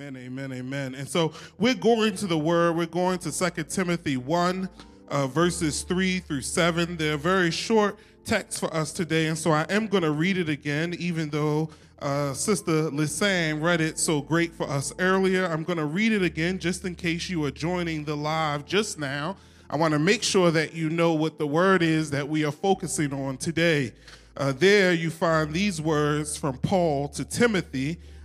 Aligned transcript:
Amen, 0.00 0.16
amen, 0.16 0.52
amen. 0.52 0.94
And 0.94 1.08
so 1.08 1.32
we're 1.58 1.74
going 1.74 2.14
to 2.18 2.28
the 2.28 2.38
word. 2.38 2.76
We're 2.76 2.86
going 2.86 3.18
to 3.18 3.32
Second 3.32 3.68
Timothy 3.68 4.16
1, 4.16 4.68
uh, 5.08 5.26
verses 5.26 5.82
3 5.82 6.20
through 6.20 6.42
7. 6.42 6.96
They're 6.96 7.16
very 7.16 7.50
short 7.50 7.98
text 8.24 8.60
for 8.60 8.72
us 8.72 8.92
today. 8.92 9.26
And 9.26 9.36
so 9.36 9.50
I 9.50 9.66
am 9.68 9.88
going 9.88 10.04
to 10.04 10.12
read 10.12 10.38
it 10.38 10.48
again, 10.48 10.94
even 11.00 11.30
though 11.30 11.70
uh, 12.00 12.32
Sister 12.32 12.90
Lisanne 12.92 13.60
read 13.60 13.80
it 13.80 13.98
so 13.98 14.20
great 14.20 14.52
for 14.52 14.70
us 14.70 14.92
earlier. 15.00 15.46
I'm 15.46 15.64
going 15.64 15.78
to 15.78 15.86
read 15.86 16.12
it 16.12 16.22
again 16.22 16.60
just 16.60 16.84
in 16.84 16.94
case 16.94 17.28
you 17.28 17.44
are 17.46 17.50
joining 17.50 18.04
the 18.04 18.16
live 18.16 18.64
just 18.66 19.00
now. 19.00 19.34
I 19.68 19.76
want 19.76 19.94
to 19.94 19.98
make 19.98 20.22
sure 20.22 20.52
that 20.52 20.74
you 20.74 20.90
know 20.90 21.14
what 21.14 21.38
the 21.38 21.46
word 21.48 21.82
is 21.82 22.08
that 22.12 22.28
we 22.28 22.44
are 22.44 22.52
focusing 22.52 23.12
on 23.12 23.36
today. 23.36 23.94
Uh, 24.36 24.52
there 24.52 24.92
you 24.92 25.10
find 25.10 25.52
these 25.52 25.82
words 25.82 26.36
from 26.36 26.56
Paul 26.58 27.08
to 27.08 27.24
Timothy 27.24 27.98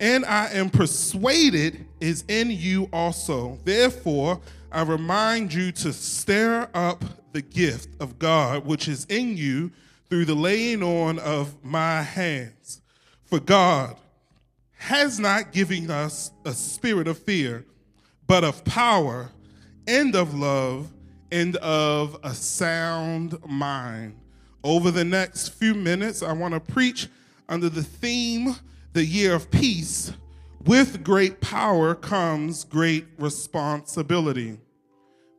and 0.00 0.24
I 0.24 0.48
am 0.52 0.70
persuaded 0.70 1.86
is 2.00 2.24
in 2.28 2.50
you 2.50 2.88
also. 2.92 3.58
Therefore, 3.64 4.40
I 4.70 4.82
remind 4.82 5.52
you 5.52 5.72
to 5.72 5.92
stir 5.92 6.68
up 6.74 7.04
the 7.32 7.42
gift 7.42 8.00
of 8.00 8.18
God 8.18 8.64
which 8.64 8.88
is 8.88 9.04
in 9.06 9.36
you 9.36 9.72
through 10.08 10.24
the 10.24 10.34
laying 10.34 10.82
on 10.82 11.18
of 11.18 11.62
my 11.64 12.02
hands. 12.02 12.80
For 13.24 13.40
God 13.40 13.96
has 14.78 15.18
not 15.18 15.52
given 15.52 15.90
us 15.90 16.30
a 16.44 16.52
spirit 16.52 17.08
of 17.08 17.18
fear, 17.18 17.66
but 18.26 18.44
of 18.44 18.64
power 18.64 19.30
and 19.86 20.14
of 20.14 20.34
love 20.34 20.90
and 21.32 21.56
of 21.56 22.18
a 22.22 22.32
sound 22.32 23.36
mind. 23.46 24.14
Over 24.62 24.90
the 24.90 25.04
next 25.04 25.50
few 25.50 25.74
minutes, 25.74 26.22
I 26.22 26.32
want 26.32 26.54
to 26.54 26.60
preach 26.60 27.08
under 27.48 27.68
the 27.68 27.82
theme 27.82 28.54
the 28.92 29.04
year 29.04 29.34
of 29.34 29.50
peace, 29.50 30.12
with 30.64 31.04
great 31.04 31.40
power 31.40 31.94
comes 31.94 32.64
great 32.64 33.06
responsibility. 33.18 34.58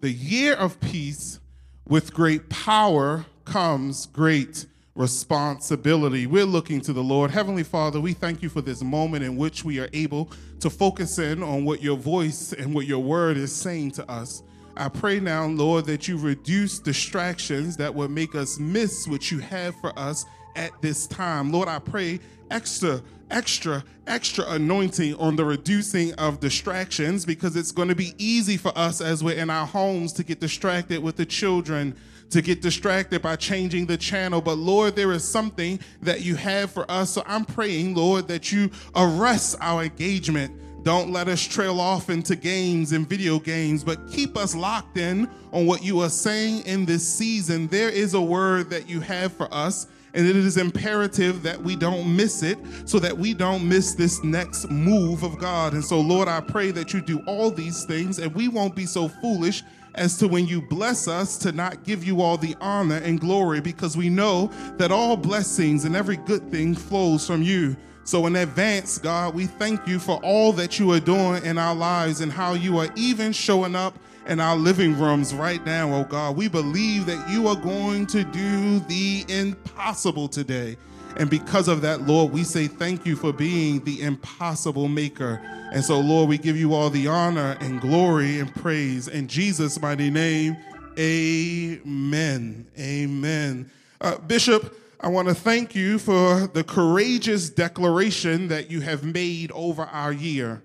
The 0.02 0.12
year 0.12 0.54
of 0.54 0.80
peace, 0.80 1.40
with 1.88 2.14
great 2.14 2.50
power 2.50 3.26
comes 3.46 4.06
great 4.06 4.66
responsibility. 4.96 6.28
We're 6.28 6.46
looking 6.46 6.82
to 6.82 6.94
the 6.94 7.04
Lord. 7.04 7.32
Heavenly 7.32 7.64
Father, 7.64 8.00
we 8.00 8.14
thank 8.14 8.44
you 8.44 8.50
for 8.50 8.62
this 8.62 8.84
moment 8.84 9.24
in 9.24 9.36
which 9.38 9.64
we 9.64 9.80
are 9.80 9.90
able 9.94 10.30
to 10.60 10.70
focus 10.70 11.20
in 11.20 11.42
on 11.42 11.66
what 11.66 11.82
your 11.82 11.98
voice 11.98 12.54
and 12.54 12.74
what 12.74 12.86
your 12.86 13.00
word 13.00 13.38
is 13.38 13.56
saying 13.56 13.92
to 13.92 14.12
us. 14.12 14.44
I 14.78 14.88
pray 14.88 15.20
now, 15.20 15.46
Lord, 15.46 15.86
that 15.86 16.08
you 16.08 16.18
reduce 16.18 16.80
distractions 16.80 17.76
that 17.78 17.94
would 17.94 18.12
make 18.12 18.36
us 18.36 18.60
miss 18.60 19.08
what 19.08 19.32
you 19.32 19.40
have 19.40 19.76
for 19.82 19.98
us 19.98 20.26
at 20.60 20.80
this 20.82 21.08
time. 21.08 21.52
Lord, 21.52 21.68
I 21.68 21.80
pray 21.80 22.20
extra 22.52 23.02
extra, 23.32 23.84
extra 24.08 24.46
anointing 24.50 25.16
on 25.16 25.36
the 25.36 25.46
reducing 25.46 26.14
of 26.16 26.40
distractions 26.40 27.26
because 27.26 27.56
it's 27.56 27.72
going 27.72 27.88
to 27.88 27.96
be 27.96 28.14
easy 28.18 28.58
for 28.58 28.72
us 28.78 29.02
as 29.02 29.24
we're 29.24 29.38
in 29.38 29.50
our 29.50 29.66
homes 29.66 30.14
to 30.14 30.24
get 30.24 30.40
distracted 30.40 31.02
with 31.02 31.16
the 31.16 31.26
children, 31.26 31.96
to 32.30 32.42
get 32.42 32.62
distracted 32.62 33.22
by 33.22 33.36
changing 33.36 33.86
the 33.86 33.98
channel. 33.98 34.42
But 34.42 34.58
Lord, 34.58 34.96
there 34.96 35.12
is 35.12 35.24
something 35.24 35.80
that 36.02 36.22
you 36.22 36.36
have 36.36 36.72
for 36.72 36.90
us. 36.90 37.12
So 37.12 37.24
I'm 37.26 37.46
praying, 37.46 37.96
Lord, 37.96 38.28
that 38.28 38.52
you 38.52 38.70
arrest 38.96 39.58
our 39.62 39.84
engagement. 39.84 40.84
Don't 40.84 41.12
let 41.12 41.28
us 41.28 41.42
trail 41.42 41.80
off 41.80 42.10
into 42.10 42.36
games 42.36 42.94
and 42.94 43.08
video 43.08 43.38
games, 43.38 43.84
but 43.84 44.10
keep 44.10 44.38
us 44.38 44.56
locked 44.56 44.98
in 44.98 45.30
on 45.52 45.66
what 45.66 45.84
you 45.84 46.00
are 46.02 46.10
saying 46.10 46.66
in 46.66 46.86
this 46.86 47.08
season. 47.08 47.68
There 47.68 47.90
is 47.90 48.14
a 48.14 48.22
word 48.22 48.70
that 48.70 48.88
you 48.88 49.02
have 49.02 49.34
for 49.34 49.54
us 49.54 49.88
and 50.14 50.28
it 50.28 50.36
is 50.36 50.58
imperative 50.58 51.44
that 51.44 51.62
we 51.62 51.76
don't 51.76 52.16
miss 52.16 52.44
it 52.44 52.58
so 52.86 53.00
that 53.00 53.18
we 53.18 53.34
don't 53.34 53.68
miss 53.68 53.94
this 53.94 54.24
next 54.24 54.70
move 54.70 55.24
of 55.24 55.38
God. 55.38 55.74
And 55.74 55.84
so, 55.84 56.00
Lord, 56.00 56.28
I 56.28 56.42
pray 56.42 56.72
that 56.72 56.94
you 56.94 57.02
do 57.02 57.22
all 57.28 57.52
these 57.52 57.86
things 57.86 58.20
and 58.20 58.34
we 58.34 58.48
won't 58.48 58.76
be 58.76 58.86
so 58.86 59.08
foolish 59.08 59.64
as 59.96 60.18
to 60.18 60.28
when 60.28 60.48
you 60.48 60.62
bless 60.62 61.08
us 61.08 61.38
to 61.40 61.52
not 61.52 61.84
give 61.84 62.04
you 62.04 62.22
all 62.22 62.38
the 62.38 62.56
honor 62.62 62.98
and 62.98 63.20
glory 63.20 63.60
because 63.60 63.98
we 63.98 64.10
know 64.10 64.48
that 64.78 64.92
all 64.92 65.18
blessings 65.18 65.86
and 65.86 65.96
every 65.96 66.18
good 66.18 66.50
thing 66.52 66.76
flows 66.76 67.26
from 67.26 67.42
you. 67.42 67.76
So, 68.04 68.26
in 68.26 68.36
advance, 68.38 68.98
God, 68.98 69.36
we 69.36 69.46
thank 69.46 69.86
you 69.88 70.00
for 70.00 70.20
all 70.24 70.52
that 70.54 70.80
you 70.80 70.92
are 70.94 71.00
doing 71.00 71.44
in 71.46 71.58
our 71.60 71.76
lives 71.76 72.22
and 72.22 72.32
how 72.32 72.54
you 72.54 72.80
are 72.80 72.90
even 72.96 73.32
showing 73.32 73.76
up 73.76 74.00
in 74.28 74.40
our 74.40 74.56
living 74.56 74.98
rooms 75.00 75.34
right 75.34 75.64
now, 75.66 75.94
oh 75.94 76.04
God. 76.04 76.36
We 76.36 76.48
believe 76.48 77.06
that 77.08 77.30
you 77.30 77.48
are 77.48 77.56
going 77.56 78.06
to 78.08 78.24
do 78.24 78.80
the 78.82 79.26
impossible 79.28 80.28
today. 80.28 80.78
And 81.18 81.30
because 81.30 81.68
of 81.68 81.82
that, 81.82 82.04
Lord, 82.04 82.32
we 82.32 82.44
say 82.44 82.68
thank 82.68 83.06
you 83.06 83.16
for 83.16 83.34
being 83.34 83.84
the 83.84 84.02
impossible 84.02 84.88
maker. 84.88 85.42
And 85.74 85.84
so, 85.84 86.00
Lord, 86.00 86.30
we 86.30 86.38
give 86.38 86.56
you 86.56 86.74
all 86.74 86.90
the 86.90 87.08
honor 87.08 87.58
and 87.60 87.82
glory 87.82 88.40
and 88.40 88.54
praise. 88.56 89.08
In 89.08 89.28
Jesus' 89.28 89.82
mighty 89.82 90.10
name, 90.10 90.56
amen. 90.98 92.68
Amen. 92.78 93.70
Uh, 94.00 94.18
Bishop, 94.20 94.76
I 95.02 95.08
want 95.08 95.28
to 95.28 95.34
thank 95.34 95.76
you 95.76 95.98
for 95.98 96.48
the 96.48 96.64
courageous 96.64 97.50
declaration 97.50 98.48
that 98.50 98.70
you 98.70 98.82
have 98.82 99.04
made 99.04 99.52
over 99.52 99.84
our 99.84 100.14
year 100.14 100.62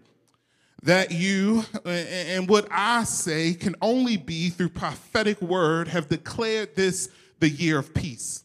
that 0.84 1.10
you 1.10 1.64
and 1.86 2.48
what 2.48 2.68
I 2.70 3.04
say 3.04 3.54
can 3.54 3.74
only 3.80 4.18
be 4.18 4.50
through 4.50 4.68
prophetic 4.68 5.40
word 5.40 5.88
have 5.88 6.08
declared 6.08 6.76
this 6.76 7.08
the 7.40 7.48
year 7.48 7.78
of 7.78 7.94
peace. 7.94 8.44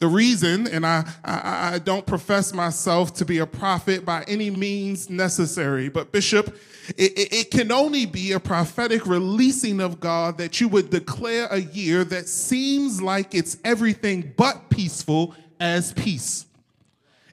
The 0.00 0.06
reason, 0.06 0.66
and 0.68 0.86
I, 0.86 1.04
I, 1.24 1.74
I, 1.74 1.78
don't 1.80 2.06
profess 2.06 2.54
myself 2.54 3.14
to 3.14 3.24
be 3.24 3.38
a 3.38 3.46
prophet 3.46 4.04
by 4.04 4.22
any 4.28 4.48
means 4.48 5.10
necessary, 5.10 5.88
but 5.88 6.12
Bishop, 6.12 6.56
it, 6.96 7.18
it, 7.18 7.32
it 7.32 7.50
can 7.50 7.72
only 7.72 8.06
be 8.06 8.30
a 8.30 8.38
prophetic 8.38 9.06
releasing 9.06 9.80
of 9.80 9.98
God 9.98 10.38
that 10.38 10.60
you 10.60 10.68
would 10.68 10.90
declare 10.90 11.48
a 11.48 11.58
year 11.58 12.04
that 12.04 12.28
seems 12.28 13.02
like 13.02 13.34
it's 13.34 13.56
everything 13.64 14.32
but 14.36 14.70
peaceful 14.70 15.34
as 15.58 15.92
peace 15.92 16.46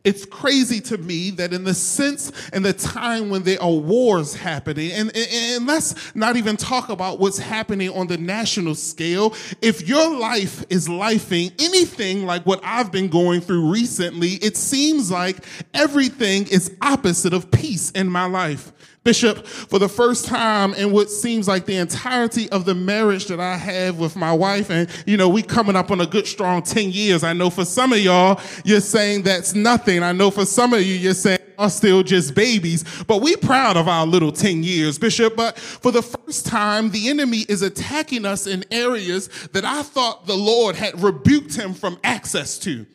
it's 0.06 0.26
crazy 0.26 0.80
to 0.82 0.98
me 0.98 1.32
that 1.32 1.52
in 1.52 1.64
the 1.64 1.74
sense 1.74 2.32
and 2.54 2.64
the 2.64 2.74
time 2.74 3.30
when 3.30 3.44
there 3.44 3.62
are 3.62 3.72
wars 3.72 4.36
happening, 4.36 4.92
and, 4.92 5.16
and, 5.16 5.28
and, 5.32 5.68
let's 5.68 6.16
not 6.16 6.36
even 6.36 6.56
talk 6.56 6.90
about 6.90 7.20
what's 7.20 7.40
happening 7.40 7.90
on 7.90 8.08
the 8.08 8.18
national 8.18 8.76
scale. 8.76 9.34
If 9.62 9.88
your 9.88 10.18
life 10.18 10.64
is 10.70 10.88
lifing 10.88 11.52
anything 11.60 12.26
like 12.26 12.46
what 12.46 12.60
I've 12.64 12.92
been 12.92 13.10
going 13.10 13.42
through 13.42 13.72
recently, 13.72 14.34
it 14.36 14.56
seems 14.56 15.10
like 15.10 15.44
everything 15.74 16.48
is 16.48 16.76
opposite 16.82 17.34
of 17.34 17.50
peace 17.50 17.90
in 17.92 18.08
my 18.08 18.26
life. 18.26 18.72
Bishop, 19.06 19.46
for 19.46 19.78
the 19.78 19.88
first 19.88 20.26
time 20.26 20.74
in 20.74 20.92
what 20.92 21.12
seems 21.12 21.48
like 21.48 21.66
the 21.66 21.78
entirety 21.78 22.50
of 22.50 22.66
the 22.66 22.74
marriage 22.74 23.28
that 23.28 23.40
I 23.40 23.56
have 23.56 24.00
with 24.00 24.16
my 24.16 24.34
wife, 24.34 24.72
and 24.72 24.90
you 25.06 25.16
know, 25.16 25.30
we 25.30 25.44
coming 25.44 25.76
up 25.76 25.92
on 25.92 26.02
a 26.02 26.08
good 26.08 26.26
strong 26.26 26.64
10 26.64 26.92
years. 26.92 27.24
I 27.24 27.34
know 27.34 27.52
for 27.52 27.66
some 27.66 27.94
of 27.94 28.00
y'all, 28.00 28.42
you're 28.64 28.82
saying 28.82 29.22
that's 29.22 29.54
nothing. 29.54 30.02
I 30.02 30.12
know 30.12 30.32
for 30.32 30.44
some 30.44 30.74
of 30.74 30.82
you, 30.82 30.96
you're 30.96 31.14
saying 31.14 31.40
are 31.58 31.70
still 31.70 32.04
just 32.04 32.36
babies, 32.36 32.84
but 33.04 33.22
we 33.22 33.36
proud 33.36 33.78
of 33.78 33.88
our 33.88 34.06
little 34.06 34.32
10 34.32 34.64
years, 34.64 34.98
Bishop. 34.98 35.36
But 35.36 35.58
for 35.58 35.92
the 35.92 36.02
first 36.02 36.46
time, 36.46 36.90
the 36.90 37.10
enemy 37.10 37.46
is 37.48 37.62
attacking 37.62 38.25
us 38.25 38.48
in 38.48 38.66
areas 38.72 39.30
that 39.54 39.63
I 39.63 39.84
thought 39.84 40.25
the 40.25 40.36
Lord 40.36 40.75
had 40.75 41.01
rebuked 41.01 41.56
him 41.56 41.74
from 41.74 41.98
access 42.04 42.58
to. 42.60 42.86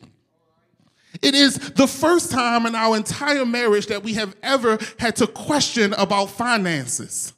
It 1.21 1.35
is 1.35 1.55
the 1.55 1.87
first 1.87 2.31
time 2.31 2.65
in 2.65 2.75
our 2.75 2.97
entire 2.97 3.45
marriage 3.45 3.87
that 3.87 4.03
we 4.03 4.15
have 4.15 4.35
ever 4.41 4.79
had 4.97 5.15
to 5.17 5.27
question 5.27 5.93
about 5.93 6.31
finances. 6.31 7.33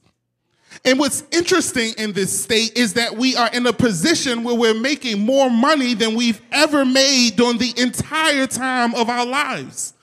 And 0.86 1.00
what's 1.00 1.24
interesting 1.32 1.94
in 1.98 2.14
this 2.14 2.44
state 2.44 2.78
is 2.78 2.94
that 2.94 3.16
we 3.16 3.36
are 3.36 3.50
in 3.54 3.66
a 3.68 3.74
position 3.74 4.44
where 4.44 4.56
we're 4.56 4.74
making 4.80 5.20
more 5.20 5.50
money 5.50 5.94
than 5.94 6.16
we've 6.16 6.42
ever 6.52 6.84
made 6.84 7.36
during 7.36 7.58
the 7.58 7.74
entire 7.78 8.48
time 8.48 8.96
of 8.96 9.10
our 9.10 9.26
lives. 9.26 9.94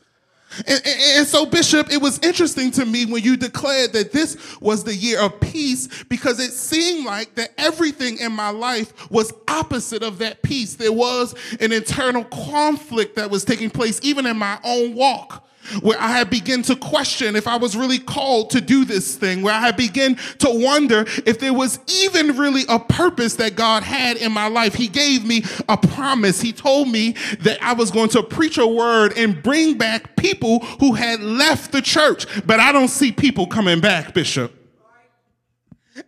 And, 0.67 0.83
and, 0.87 1.27
so, 1.27 1.47
Bishop, 1.47 1.93
it 1.93 2.01
was 2.03 2.19
interesting 2.21 2.71
to 2.73 2.85
me 2.85 3.07
when 3.07 3.23
you 3.23 3.37
declared 3.37 3.93
that 3.93 4.13
this 4.13 4.37
was 4.61 4.83
the 4.83 4.95
year 4.95 5.21
of 5.21 5.39
peace 5.41 6.05
because 6.05 6.41
it 6.41 6.51
seemed 6.53 7.07
like 7.07 7.37
that 7.37 7.53
everything 7.57 8.19
in 8.19 8.33
my 8.33 8.51
life 8.51 9.11
was 9.11 9.33
opposite 9.47 10.03
of 10.03 10.19
that 10.19 10.43
peace. 10.43 10.75
There 10.75 10.93
was 10.93 11.35
an 11.61 11.73
internal 11.73 12.25
conflict 12.25 13.15
that 13.17 13.31
was 13.31 13.45
taking 13.45 13.71
place 13.71 14.01
even 14.03 14.27
in 14.27 14.37
my 14.37 14.59
own 14.65 14.95
walk 14.95 15.47
where 15.81 16.01
I 16.01 16.09
had 16.09 16.31
begun 16.31 16.63
to 16.63 16.77
question 16.77 17.37
if 17.37 17.47
I 17.47 17.57
was 17.57 17.77
really 17.77 17.99
called 17.99 18.51
to 18.51 18.61
do 18.61 18.85
this 18.85 19.17
thing, 19.17 19.43
where 19.43 19.55
I 19.55 19.61
had 19.61 19.77
begun 19.77 20.17
to 20.39 20.51
wonder 20.51 21.05
if 21.27 21.39
there 21.39 21.55
was 21.55 21.79
even 22.03 22.37
really 22.37 22.63
a 22.69 22.79
purpose 22.79 23.37
that 23.37 23.57
God 23.57 23.83
had 23.83 24.17
in 24.17 24.33
my 24.33 24.49
life. 24.49 24.75
He 24.75 24.89
gave 24.89 25.25
me 25.25 25.45
a 25.69 25.77
promise. 25.77 26.41
He 26.41 26.53
told 26.53 26.89
me 26.89 27.15
that 27.41 27.63
I 27.63 27.73
was 27.73 27.91
going 27.91 28.11
to 28.11 28.23
preach 28.23 28.59
a 28.59 28.67
word 28.67 29.13
and 29.17 29.43
bring 29.43 29.79
back 29.79 30.17
people 30.17 30.61
who 30.81 30.95
had 30.95 31.21
left 31.21 31.73
the 31.73 31.83
church, 31.83 32.27
but 32.47 32.61
I 32.61 32.73
don't 32.73 32.89
see 32.89 33.13
people 33.13 33.47
coming 33.47 33.81
back, 33.81 34.15
Bishop. 34.15 34.60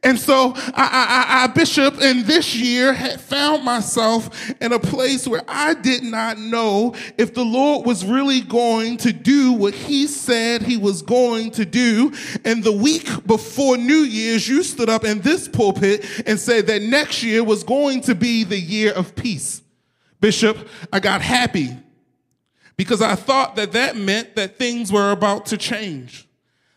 And 0.03 0.19
so 0.19 0.53
I, 0.57 0.73
I, 0.75 1.45
I, 1.45 1.47
Bishop, 1.49 2.01
in 2.01 2.25
this 2.25 2.55
year 2.55 2.93
had 2.93 3.21
found 3.21 3.65
myself 3.65 4.51
in 4.61 4.73
a 4.73 4.79
place 4.79 5.27
where 5.27 5.43
I 5.47 5.75
did 5.75 6.03
not 6.03 6.39
know 6.39 6.95
if 7.19 7.35
the 7.35 7.45
Lord 7.45 7.87
was 7.87 8.05
really 8.05 8.41
going 8.41 8.97
to 8.99 9.13
do 9.13 9.53
what 9.53 9.75
he 9.75 10.07
said 10.07 10.63
he 10.63 10.77
was 10.77 11.03
going 11.03 11.51
to 11.53 11.65
do. 11.65 12.13
And 12.45 12.65
the 12.65 12.73
week 12.73 13.09
before 13.27 13.77
New 13.77 13.95
Year's, 13.95 14.49
you 14.49 14.63
stood 14.63 14.89
up 14.89 15.05
in 15.05 15.21
this 15.21 15.49
pulpit 15.49 16.05
and 16.27 16.39
said 16.39 16.67
that 16.67 16.83
next 16.83 17.23
year 17.23 17.45
was 17.45 17.65
going 17.65 18.01
to 18.03 18.15
be 18.15 18.45
the 18.45 18.59
year 18.59 18.93
of 18.93 19.15
peace. 19.15 19.63
Bishop, 20.21 20.69
I 20.93 21.01
got 21.01 21.21
happy 21.21 21.77
because 22.77 23.03
I 23.03 23.15
thought 23.15 23.57
that 23.57 23.73
that 23.73 23.97
meant 23.97 24.37
that 24.37 24.57
things 24.57 24.93
were 24.93 25.11
about 25.11 25.47
to 25.47 25.57
change 25.57 26.29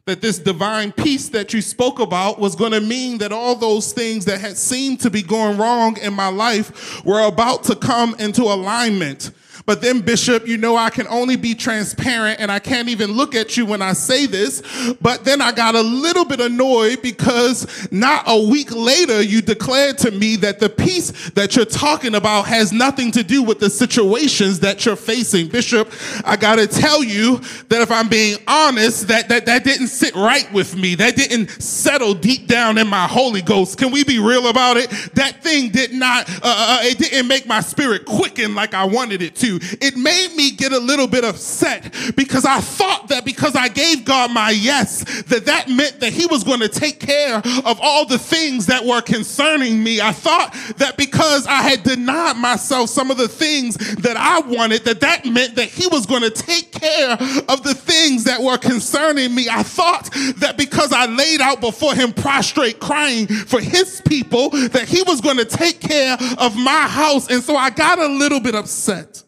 that 0.06 0.22
this 0.22 0.38
divine 0.38 0.92
peace 0.92 1.30
that 1.30 1.52
you 1.52 1.62
spoke 1.62 2.00
about 2.00 2.40
was 2.40 2.56
going 2.56 2.72
to 2.72 2.82
mean 2.82 3.18
that 3.18 3.32
all 3.32 3.56
those 3.56 3.92
things 3.92 4.26
that 4.26 4.40
had 4.40 4.56
seemed 4.56 5.00
to 5.00 5.10
be 5.10 5.24
going 5.24 5.58
wrong 5.58 5.98
in 5.98 6.14
my 6.14 6.28
life 6.28 7.04
were 7.04 7.26
about 7.26 7.64
to 7.64 7.76
come 7.76 8.16
into 8.20 8.44
alignment 8.44 9.32
but 9.66 9.82
then, 9.82 10.02
Bishop, 10.02 10.48
you 10.48 10.58
know 10.58 10.78
I 10.78 10.92
can 10.92 11.08
only 11.08 11.36
be 11.38 11.56
transparent 11.56 12.40
and 12.40 12.52
I 12.52 12.60
can't 12.60 12.88
even 12.88 13.12
look 13.12 13.34
at 13.34 13.58
you 13.58 13.66
when 13.66 13.82
I 13.82 13.94
say 13.94 14.28
this. 14.28 14.62
But 15.02 15.26
then 15.26 15.42
I 15.42 15.52
got 15.52 15.74
a 15.74 15.82
little 15.82 16.24
bit 16.24 16.40
annoyed 16.40 17.02
because 17.02 17.92
not 17.92 18.26
a 18.28 18.48
week 18.48 18.72
later 18.72 19.22
you 19.24 19.42
declared 19.42 19.98
to 20.00 20.12
me 20.12 20.36
that 20.38 20.60
the 20.60 20.70
peace 20.70 21.32
that 21.32 21.56
you're 21.56 21.66
talking 21.66 22.14
about 22.14 22.44
has 22.44 22.72
nothing 22.72 23.12
to 23.12 23.24
do 23.24 23.42
with 23.42 23.60
the 23.60 23.70
situations 23.70 24.60
that 24.60 24.86
you're 24.86 24.96
facing. 24.96 25.48
Bishop, 25.48 25.92
I 26.24 26.36
got 26.36 26.58
to 26.58 26.68
tell 26.68 27.04
you 27.04 27.38
that 27.70 27.82
if 27.82 27.92
I'm 27.92 28.08
being 28.08 28.38
honest, 28.48 29.08
that, 29.08 29.30
that 29.30 29.48
that 29.48 29.64
didn't 29.64 29.88
sit 29.88 30.14
right 30.16 30.52
with 30.54 30.76
me. 30.76 30.94
That 30.94 31.16
didn't 31.16 31.50
settle 31.50 32.14
deep 32.14 32.48
down 32.48 32.78
in 32.78 32.88
my 32.88 33.08
Holy 33.08 33.42
Ghost. 33.42 33.80
Can 33.80 33.92
we 33.92 34.04
be 34.04 34.20
real 34.20 34.48
about 34.48 34.78
it? 34.78 34.92
That 35.16 35.42
thing 35.42 35.70
did 35.70 35.92
not, 35.92 36.30
uh, 36.30 36.42
uh 36.44 36.80
it 36.84 37.00
didn't 37.00 37.28
make 37.28 37.48
my 37.48 37.62
spirit 37.62 38.06
quicken 38.06 38.54
like 38.54 38.76
I 38.76 38.86
wanted 38.86 39.24
it 39.24 39.36
to 39.38 39.55
it 39.62 39.96
made 39.98 40.36
me 40.36 40.52
get 40.52 40.72
a 40.72 40.80
little 40.80 41.08
bit 41.08 41.24
upset 41.24 41.94
because 42.16 42.46
I 42.46 42.60
thought 42.60 43.10
that 43.10 43.26
because 43.26 43.56
I 43.56 43.68
gave 43.68 44.06
God 44.06 44.32
my 44.32 44.52
yes, 44.52 45.24
that 45.24 45.46
that 45.46 45.70
meant 45.70 46.00
that 46.00 46.14
he 46.14 46.26
was 46.26 46.44
going 46.44 46.60
to 46.60 46.70
take 46.70 47.00
care 47.00 47.38
of 47.38 47.80
all 47.82 48.06
the 48.06 48.18
things 48.18 48.66
that 48.68 48.86
were 48.86 49.02
concerning 49.02 49.84
me. 49.84 50.02
I 50.02 50.12
thought 50.12 50.54
that 50.78 50.98
because 50.98 51.48
I 51.48 51.62
had 51.62 51.84
denied 51.84 52.38
myself 52.38 52.90
some 52.90 53.12
of 53.12 53.18
the 53.18 53.28
things 53.28 53.78
that 53.98 54.18
I 54.18 54.40
wanted, 54.40 54.84
that 54.86 55.02
that 55.02 55.26
meant 55.26 55.56
that 55.56 55.70
he 55.70 55.88
was 55.88 56.06
going 56.06 56.22
to 56.22 56.30
take 56.32 56.72
care 56.72 57.14
of 57.50 57.64
the 57.64 57.74
things 57.74 58.24
that 58.26 58.42
were 58.42 58.58
concerning 58.58 59.34
me. 59.34 59.48
I 59.50 59.64
thought 59.64 60.10
that 60.38 60.56
because 60.58 60.92
I 60.92 61.06
laid 61.06 61.42
out 61.42 61.62
before 61.62 61.94
him 61.94 62.14
prostrate 62.14 62.80
crying 62.80 63.28
for 63.28 63.60
his 63.60 64.02
people, 64.02 64.50
that 64.50 64.88
he 64.88 65.02
was 65.04 65.22
going 65.22 65.38
to 65.38 65.46
take 65.46 65.80
care 65.80 66.18
of 66.38 66.56
my 66.56 66.88
house. 66.88 67.30
And 67.30 67.44
so 67.44 67.56
I 67.56 67.70
got 67.70 68.00
a 68.00 68.08
little 68.08 68.40
bit 68.40 68.56
upset. 68.56 69.25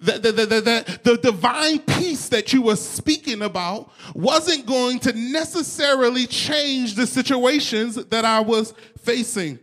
The, 0.00 0.18
the, 0.18 0.32
the, 0.32 0.46
the, 0.46 1.00
the 1.02 1.16
divine 1.16 1.80
peace 1.80 2.28
that 2.28 2.52
you 2.52 2.62
were 2.62 2.76
speaking 2.76 3.42
about 3.42 3.90
wasn't 4.14 4.66
going 4.66 4.98
to 5.00 5.12
necessarily 5.12 6.26
change 6.26 6.94
the 6.94 7.06
situations 7.06 7.96
that 7.96 8.24
I 8.24 8.40
was 8.40 8.74
facing. 8.98 9.58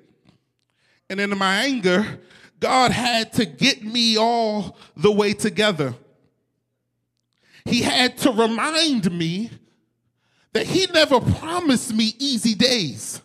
And 1.09 1.19
in 1.19 1.37
my 1.37 1.65
anger, 1.65 2.19
God 2.59 2.91
had 2.91 3.33
to 3.33 3.45
get 3.45 3.83
me 3.83 4.17
all 4.17 4.77
the 4.95 5.11
way 5.11 5.33
together. 5.33 5.93
He 7.65 7.81
had 7.81 8.17
to 8.19 8.31
remind 8.31 9.11
me 9.11 9.51
that 10.53 10.65
He 10.65 10.87
never 10.87 11.19
promised 11.19 11.93
me 11.93 12.13
easy 12.17 12.55
days 12.55 13.21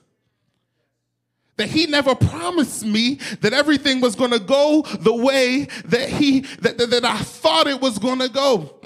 that 1.62 1.70
he 1.70 1.86
never 1.86 2.16
promised 2.16 2.84
me 2.84 3.20
that 3.40 3.52
everything 3.52 4.00
was 4.00 4.16
going 4.16 4.32
to 4.32 4.40
go 4.40 4.82
the 4.98 5.14
way 5.14 5.68
that 5.84 6.08
he 6.08 6.40
that, 6.60 6.76
that, 6.76 6.90
that 6.90 7.04
I 7.04 7.18
thought 7.18 7.68
it 7.68 7.80
was 7.80 8.00
going 8.00 8.18
to 8.18 8.28
go. 8.28 8.80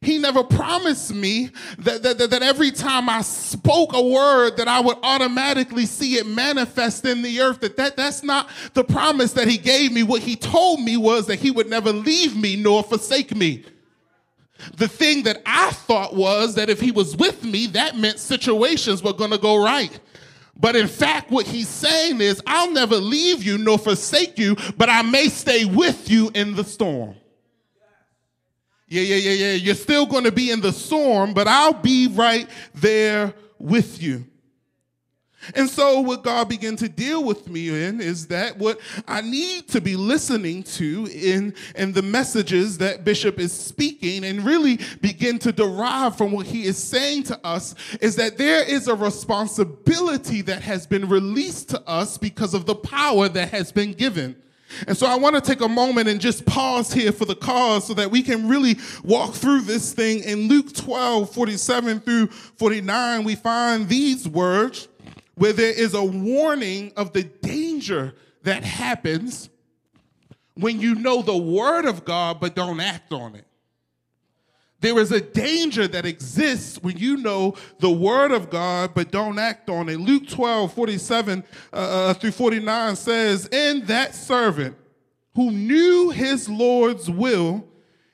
He 0.00 0.16
never 0.16 0.42
promised 0.42 1.14
me 1.14 1.50
that, 1.78 2.02
that, 2.02 2.16
that, 2.18 2.42
every 2.42 2.70
time 2.70 3.10
I 3.10 3.20
spoke 3.20 3.92
a 3.92 4.00
word 4.00 4.56
that 4.56 4.66
I 4.66 4.80
would 4.80 4.96
automatically 5.02 5.84
see 5.84 6.14
it 6.14 6.26
manifest 6.26 7.04
in 7.04 7.20
the 7.20 7.42
earth. 7.42 7.60
That, 7.60 7.76
that 7.76 7.98
that's 7.98 8.22
not 8.22 8.48
the 8.72 8.84
promise 8.84 9.34
that 9.34 9.46
he 9.46 9.58
gave 9.58 9.92
me. 9.92 10.02
What 10.02 10.22
he 10.22 10.36
told 10.36 10.80
me 10.80 10.96
was 10.96 11.26
that 11.26 11.38
he 11.38 11.50
would 11.50 11.68
never 11.68 11.92
leave 11.92 12.34
me 12.34 12.56
nor 12.56 12.82
forsake 12.82 13.36
me. 13.36 13.62
The 14.78 14.88
thing 14.88 15.24
that 15.24 15.42
I 15.44 15.70
thought 15.70 16.14
was 16.14 16.54
that 16.54 16.70
if 16.70 16.80
he 16.80 16.92
was 16.92 17.14
with 17.14 17.44
me, 17.44 17.66
that 17.68 17.98
meant 17.98 18.18
situations 18.18 19.02
were 19.02 19.12
going 19.12 19.32
to 19.32 19.38
go 19.38 19.62
right. 19.62 20.00
But 20.56 20.76
in 20.76 20.86
fact, 20.86 21.30
what 21.30 21.46
he's 21.46 21.68
saying 21.68 22.20
is, 22.20 22.40
I'll 22.46 22.70
never 22.70 22.96
leave 22.96 23.42
you 23.42 23.58
nor 23.58 23.78
forsake 23.78 24.38
you, 24.38 24.56
but 24.76 24.88
I 24.88 25.02
may 25.02 25.28
stay 25.28 25.64
with 25.64 26.10
you 26.10 26.30
in 26.34 26.54
the 26.54 26.64
storm. 26.64 27.16
Yeah, 28.86 29.02
yeah, 29.02 29.16
yeah, 29.16 29.32
yeah. 29.32 29.52
You're 29.54 29.74
still 29.74 30.06
going 30.06 30.24
to 30.24 30.32
be 30.32 30.50
in 30.50 30.60
the 30.60 30.72
storm, 30.72 31.34
but 31.34 31.48
I'll 31.48 31.72
be 31.72 32.06
right 32.08 32.48
there 32.74 33.34
with 33.58 34.00
you. 34.02 34.26
And 35.54 35.68
so, 35.68 36.00
what 36.00 36.22
God 36.22 36.48
began 36.48 36.76
to 36.76 36.88
deal 36.88 37.24
with 37.24 37.48
me 37.48 37.68
in 37.86 38.00
is 38.00 38.26
that 38.28 38.58
what 38.58 38.80
I 39.06 39.20
need 39.20 39.68
to 39.68 39.80
be 39.80 39.96
listening 39.96 40.62
to 40.64 41.08
in, 41.12 41.54
in 41.76 41.92
the 41.92 42.02
messages 42.02 42.78
that 42.78 43.04
Bishop 43.04 43.38
is 43.38 43.52
speaking 43.52 44.24
and 44.24 44.44
really 44.44 44.78
begin 45.00 45.38
to 45.40 45.52
derive 45.52 46.16
from 46.16 46.32
what 46.32 46.46
he 46.46 46.64
is 46.64 46.78
saying 46.78 47.24
to 47.24 47.46
us 47.46 47.74
is 48.00 48.16
that 48.16 48.38
there 48.38 48.64
is 48.64 48.88
a 48.88 48.94
responsibility 48.94 50.42
that 50.42 50.62
has 50.62 50.86
been 50.86 51.08
released 51.08 51.70
to 51.70 51.80
us 51.88 52.18
because 52.18 52.54
of 52.54 52.66
the 52.66 52.74
power 52.74 53.28
that 53.28 53.50
has 53.50 53.72
been 53.72 53.92
given. 53.92 54.36
And 54.86 54.96
so 54.96 55.06
I 55.06 55.16
want 55.16 55.36
to 55.36 55.40
take 55.40 55.60
a 55.60 55.68
moment 55.68 56.08
and 56.08 56.20
just 56.20 56.44
pause 56.46 56.92
here 56.92 57.12
for 57.12 57.24
the 57.24 57.36
cause 57.36 57.86
so 57.86 57.94
that 57.94 58.10
we 58.10 58.22
can 58.22 58.48
really 58.48 58.76
walk 59.02 59.34
through 59.34 59.62
this 59.62 59.92
thing. 59.92 60.24
In 60.24 60.48
Luke 60.48 60.72
12, 60.74 61.32
47 61.32 62.00
through 62.00 62.26
49, 62.28 63.24
we 63.24 63.34
find 63.34 63.88
these 63.88 64.28
words 64.28 64.88
where 65.34 65.52
there 65.52 65.72
is 65.72 65.94
a 65.94 66.04
warning 66.04 66.92
of 66.96 67.12
the 67.12 67.24
danger 67.24 68.14
that 68.42 68.64
happens 68.64 69.48
when 70.54 70.80
you 70.80 70.94
know 70.94 71.22
the 71.22 71.36
word 71.36 71.84
of 71.84 72.04
God 72.04 72.38
but 72.40 72.54
don't 72.54 72.80
act 72.80 73.12
on 73.12 73.34
it. 73.34 73.46
There 74.80 74.98
is 74.98 75.12
a 75.12 75.20
danger 75.20 75.88
that 75.88 76.04
exists 76.04 76.78
when 76.82 76.98
you 76.98 77.16
know 77.16 77.56
the 77.78 77.90
word 77.90 78.32
of 78.32 78.50
God 78.50 78.92
but 78.94 79.10
don't 79.10 79.38
act 79.38 79.70
on 79.70 79.88
it. 79.88 79.98
Luke 79.98 80.28
12, 80.28 80.72
47 80.74 81.42
uh, 81.72 81.76
uh 81.76 82.14
through 82.14 82.32
49 82.32 82.96
says, 82.96 83.48
And 83.50 83.86
that 83.86 84.14
servant 84.14 84.76
who 85.34 85.50
knew 85.50 86.10
his 86.10 86.48
Lord's 86.48 87.10
will 87.10 87.64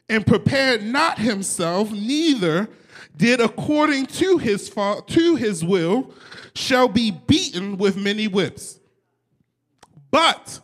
and 0.09 0.27
prepared 0.27 0.83
not 0.85 1.19
himself, 1.19 1.91
neither 1.91 2.69
did 3.17 3.41
according 3.41 4.07
to 4.07 4.39
his, 4.39 4.71
to 4.71 5.37
his 5.37 5.65
will, 5.65 6.13
shall 6.55 6.89
be 6.89 7.11
beaten 7.11 7.77
with 7.77 7.97
many 7.97 8.29
whips. 8.29 8.79
But 10.11 10.61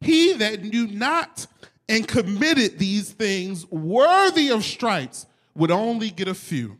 he 0.00 0.34
that 0.34 0.62
knew 0.62 0.86
not 0.86 1.46
and 1.88 2.06
committed 2.06 2.78
these 2.78 3.10
things 3.10 3.66
worthy 3.70 4.50
of 4.50 4.64
stripes 4.64 5.26
would 5.54 5.70
only 5.70 6.10
get 6.10 6.28
a 6.28 6.34
few. 6.34 6.78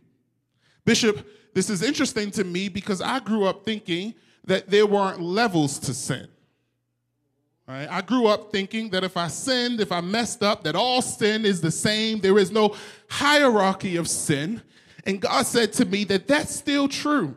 Bishop, 0.84 1.26
this 1.54 1.70
is 1.70 1.82
interesting 1.82 2.30
to 2.32 2.44
me 2.44 2.68
because 2.68 3.00
I 3.00 3.18
grew 3.20 3.44
up 3.44 3.64
thinking 3.64 4.14
that 4.44 4.70
there 4.70 4.86
weren't 4.86 5.20
levels 5.20 5.78
to 5.80 5.94
sin. 5.94 6.28
Right? 7.66 7.86
I 7.90 8.00
grew 8.00 8.26
up 8.26 8.50
thinking 8.50 8.88
that 8.90 9.04
if 9.04 9.16
I 9.16 9.28
sinned, 9.28 9.80
if 9.80 9.92
I 9.92 10.00
messed 10.00 10.42
up, 10.42 10.64
that 10.64 10.74
all 10.74 11.02
sin 11.02 11.44
is 11.44 11.60
the 11.60 11.70
same. 11.70 12.20
There 12.20 12.38
is 12.38 12.50
no 12.50 12.74
hierarchy 13.10 13.96
of 13.96 14.08
sin. 14.08 14.62
And 15.04 15.20
God 15.20 15.44
said 15.46 15.74
to 15.74 15.84
me 15.84 16.04
that 16.04 16.26
that's 16.26 16.54
still 16.54 16.88
true. 16.88 17.36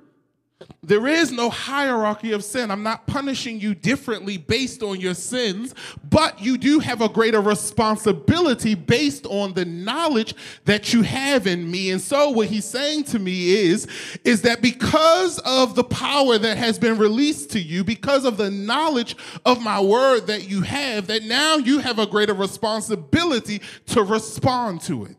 There 0.83 1.07
is 1.07 1.31
no 1.31 1.49
hierarchy 1.49 2.31
of 2.31 2.43
sin. 2.43 2.71
I'm 2.71 2.83
not 2.83 3.07
punishing 3.07 3.59
you 3.59 3.75
differently 3.75 4.37
based 4.37 4.81
on 4.83 4.99
your 4.99 5.13
sins, 5.13 5.75
but 6.09 6.41
you 6.41 6.57
do 6.57 6.79
have 6.79 7.01
a 7.01 7.09
greater 7.09 7.39
responsibility 7.39 8.75
based 8.75 9.25
on 9.27 9.53
the 9.53 9.65
knowledge 9.65 10.35
that 10.65 10.93
you 10.93 11.03
have 11.03 11.47
in 11.47 11.69
me. 11.69 11.91
And 11.91 12.01
so 12.01 12.29
what 12.29 12.47
he's 12.47 12.65
saying 12.65 13.05
to 13.05 13.19
me 13.19 13.51
is, 13.51 13.87
is 14.23 14.41
that 14.41 14.61
because 14.61 15.39
of 15.39 15.75
the 15.75 15.83
power 15.83 16.37
that 16.37 16.57
has 16.57 16.79
been 16.79 16.97
released 16.97 17.51
to 17.51 17.59
you, 17.59 17.83
because 17.83 18.25
of 18.25 18.37
the 18.37 18.51
knowledge 18.51 19.15
of 19.45 19.61
my 19.61 19.79
word 19.79 20.27
that 20.27 20.49
you 20.49 20.61
have, 20.61 21.07
that 21.07 21.23
now 21.23 21.55
you 21.57 21.79
have 21.79 21.99
a 21.99 22.07
greater 22.07 22.33
responsibility 22.33 23.61
to 23.87 24.03
respond 24.03 24.81
to 24.81 25.05
it. 25.05 25.15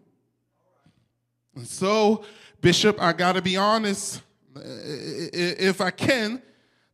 And 1.55 1.67
so, 1.67 2.25
Bishop, 2.61 3.01
I 3.01 3.13
got 3.13 3.33
to 3.35 3.43
be 3.43 3.57
honest 3.57 4.23
if 4.57 5.81
I 5.81 5.91
can, 5.91 6.43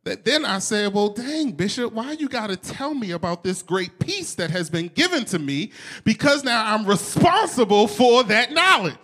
that 0.03 0.25
then 0.25 0.45
I 0.45 0.59
say, 0.59 0.87
well, 0.87 1.09
dang, 1.09 1.51
Bishop, 1.51 1.93
why 1.93 2.13
you 2.13 2.29
got 2.29 2.47
to 2.47 2.55
tell 2.55 2.93
me 2.93 3.11
about 3.11 3.43
this 3.43 3.61
great 3.61 3.99
peace 3.99 4.35
that 4.35 4.49
has 4.49 4.69
been 4.69 4.87
given 4.87 5.25
to 5.25 5.39
me? 5.39 5.71
Because 6.03 6.43
now 6.43 6.73
I'm 6.73 6.85
responsible 6.85 7.87
for 7.87 8.23
that 8.23 8.51
knowledge. 8.51 8.95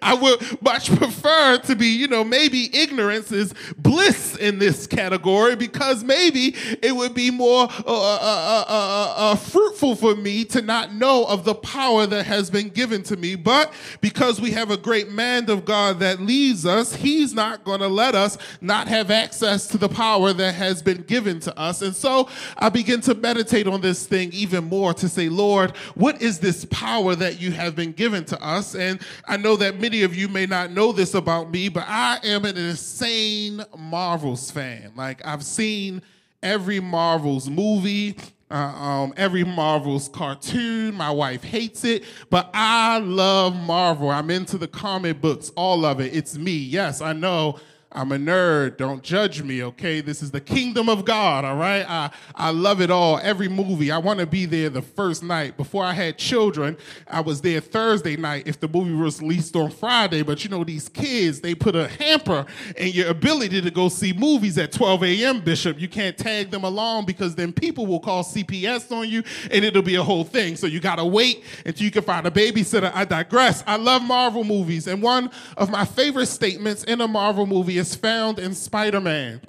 I 0.00 0.14
would 0.14 0.62
much 0.62 0.94
prefer 0.94 1.58
to 1.58 1.76
be, 1.76 1.88
you 1.88 2.08
know, 2.08 2.24
maybe 2.24 2.70
ignorance 2.76 3.32
is 3.32 3.54
bliss 3.76 4.36
in 4.36 4.58
this 4.58 4.86
category 4.86 5.56
because 5.56 6.04
maybe 6.04 6.54
it 6.82 6.94
would 6.94 7.14
be 7.14 7.30
more 7.30 7.64
uh 7.64 7.84
uh 7.86 8.18
uh, 8.20 8.64
uh, 8.64 8.64
uh, 8.68 9.14
uh, 9.16 9.36
fruitful 9.36 9.96
for 9.96 10.14
me 10.14 10.44
to 10.44 10.62
not 10.62 10.94
know 10.94 11.24
of 11.24 11.44
the 11.44 11.54
power 11.54 12.06
that 12.06 12.26
has 12.26 12.50
been 12.50 12.68
given 12.68 13.02
to 13.04 13.16
me. 13.16 13.34
But 13.34 13.72
because 14.00 14.40
we 14.40 14.52
have 14.52 14.70
a 14.70 14.76
great 14.76 15.10
man 15.10 15.50
of 15.50 15.64
God 15.64 15.98
that 16.00 16.20
leads 16.20 16.66
us, 16.66 16.94
he's 16.94 17.34
not 17.34 17.64
going 17.64 17.80
to 17.80 17.88
let 17.88 18.14
us 18.14 18.38
not 18.60 18.88
have 18.88 19.10
access 19.10 19.66
to 19.68 19.78
the 19.78 19.88
power 19.88 20.32
that 20.32 20.54
has 20.54 20.82
been 20.82 21.02
given 21.02 21.40
to 21.40 21.58
us. 21.58 21.82
And 21.82 21.94
so 21.94 22.28
I 22.58 22.68
begin 22.68 23.00
to 23.02 23.14
meditate 23.14 23.66
on 23.66 23.80
this 23.80 24.06
thing 24.06 24.30
even 24.32 24.64
more 24.64 24.94
to 24.94 25.08
say, 25.08 25.28
Lord, 25.28 25.76
what 25.94 26.22
is 26.22 26.38
this 26.38 26.64
power 26.66 27.14
that 27.14 27.40
you 27.40 27.52
have 27.52 27.74
been 27.74 27.92
given 27.92 28.24
to 28.26 28.42
us? 28.42 28.74
And 28.74 29.00
I 29.26 29.36
know 29.36 29.56
that 29.56 29.63
that 29.64 29.80
many 29.80 30.02
of 30.02 30.14
you 30.14 30.28
may 30.28 30.44
not 30.44 30.72
know 30.72 30.92
this 30.92 31.14
about 31.14 31.50
me, 31.50 31.70
but 31.70 31.84
I 31.88 32.18
am 32.22 32.44
an 32.44 32.58
insane 32.58 33.64
Marvels 33.78 34.50
fan. 34.50 34.92
Like, 34.94 35.26
I've 35.26 35.42
seen 35.42 36.02
every 36.42 36.80
Marvels 36.80 37.48
movie. 37.48 38.16
Uh, 38.50 38.56
um, 38.56 39.14
every 39.16 39.42
Marvel's 39.42 40.08
cartoon. 40.10 40.94
My 40.94 41.10
wife 41.10 41.42
hates 41.42 41.82
it, 41.82 42.04
but 42.28 42.50
I 42.52 42.98
love 42.98 43.56
Marvel. 43.56 44.10
I'm 44.10 44.30
into 44.30 44.58
the 44.58 44.68
comic 44.68 45.22
books, 45.22 45.50
all 45.56 45.86
of 45.86 45.98
it. 45.98 46.14
It's 46.14 46.36
me. 46.36 46.52
Yes, 46.52 47.00
I 47.00 47.14
know 47.14 47.58
I'm 47.94 48.10
a 48.10 48.16
nerd. 48.16 48.76
Don't 48.76 49.04
judge 49.04 49.40
me, 49.40 49.62
okay? 49.62 50.00
This 50.00 50.20
is 50.20 50.32
the 50.32 50.40
kingdom 50.40 50.88
of 50.88 51.04
God, 51.04 51.44
all 51.44 51.54
right? 51.54 51.88
I, 51.88 52.10
I 52.34 52.50
love 52.50 52.80
it 52.80 52.90
all. 52.90 53.20
Every 53.22 53.48
movie. 53.48 53.92
I 53.92 53.98
want 53.98 54.18
to 54.18 54.26
be 54.26 54.46
there 54.46 54.68
the 54.68 54.82
first 54.82 55.22
night. 55.22 55.56
Before 55.56 55.84
I 55.84 55.92
had 55.92 56.18
children, 56.18 56.76
I 57.06 57.20
was 57.20 57.40
there 57.40 57.60
Thursday 57.60 58.16
night 58.16 58.48
if 58.48 58.58
the 58.58 58.66
movie 58.66 58.92
was 58.92 59.20
released 59.20 59.54
on 59.54 59.70
Friday. 59.70 60.22
But 60.22 60.42
you 60.42 60.50
know, 60.50 60.64
these 60.64 60.88
kids, 60.88 61.40
they 61.40 61.54
put 61.54 61.76
a 61.76 61.86
hamper 61.86 62.46
in 62.76 62.88
your 62.88 63.10
ability 63.10 63.60
to 63.60 63.70
go 63.70 63.88
see 63.88 64.12
movies 64.12 64.58
at 64.58 64.72
12 64.72 65.04
a.m., 65.04 65.40
Bishop. 65.40 65.80
You 65.80 65.88
can't 65.88 66.18
tag 66.18 66.50
them 66.50 66.64
along 66.64 67.06
because 67.06 67.36
then 67.36 67.52
people 67.52 67.86
will 67.86 68.00
call 68.00 68.24
CPS 68.24 68.90
on 68.90 69.08
you 69.08 69.22
and 69.52 69.64
it'll 69.64 69.82
be 69.82 69.94
a 69.94 70.02
whole 70.02 70.24
thing. 70.24 70.56
So 70.56 70.66
you 70.66 70.80
got 70.80 70.96
to 70.96 71.04
wait 71.04 71.44
until 71.64 71.84
you 71.84 71.92
can 71.92 72.02
find 72.02 72.26
a 72.26 72.30
babysitter. 72.30 72.90
I 72.92 73.04
digress. 73.04 73.62
I 73.68 73.76
love 73.76 74.02
Marvel 74.02 74.42
movies. 74.42 74.88
And 74.88 75.00
one 75.00 75.30
of 75.56 75.70
my 75.70 75.84
favorite 75.84 76.26
statements 76.26 76.82
in 76.82 77.00
a 77.00 77.06
Marvel 77.06 77.46
movie 77.46 77.78
is 77.78 77.83
is 77.84 77.94
found 77.94 78.38
in 78.38 78.54
Spider 78.54 78.98
Man. 78.98 79.42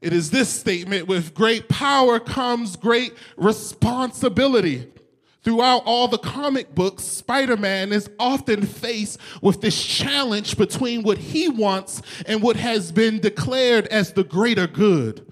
It 0.00 0.12
is 0.12 0.32
this 0.32 0.48
statement 0.48 1.06
with 1.06 1.34
great 1.34 1.68
power 1.68 2.18
comes 2.18 2.74
great 2.74 3.12
responsibility. 3.36 4.88
Throughout 5.44 5.84
all 5.86 6.08
the 6.08 6.18
comic 6.18 6.74
books, 6.74 7.04
Spider 7.04 7.56
Man 7.56 7.92
is 7.92 8.10
often 8.18 8.66
faced 8.66 9.20
with 9.40 9.60
this 9.60 9.80
challenge 9.80 10.56
between 10.56 11.04
what 11.04 11.18
he 11.18 11.48
wants 11.48 12.02
and 12.26 12.42
what 12.42 12.56
has 12.56 12.90
been 12.90 13.20
declared 13.20 13.86
as 13.86 14.14
the 14.14 14.24
greater 14.24 14.66
good. 14.66 15.29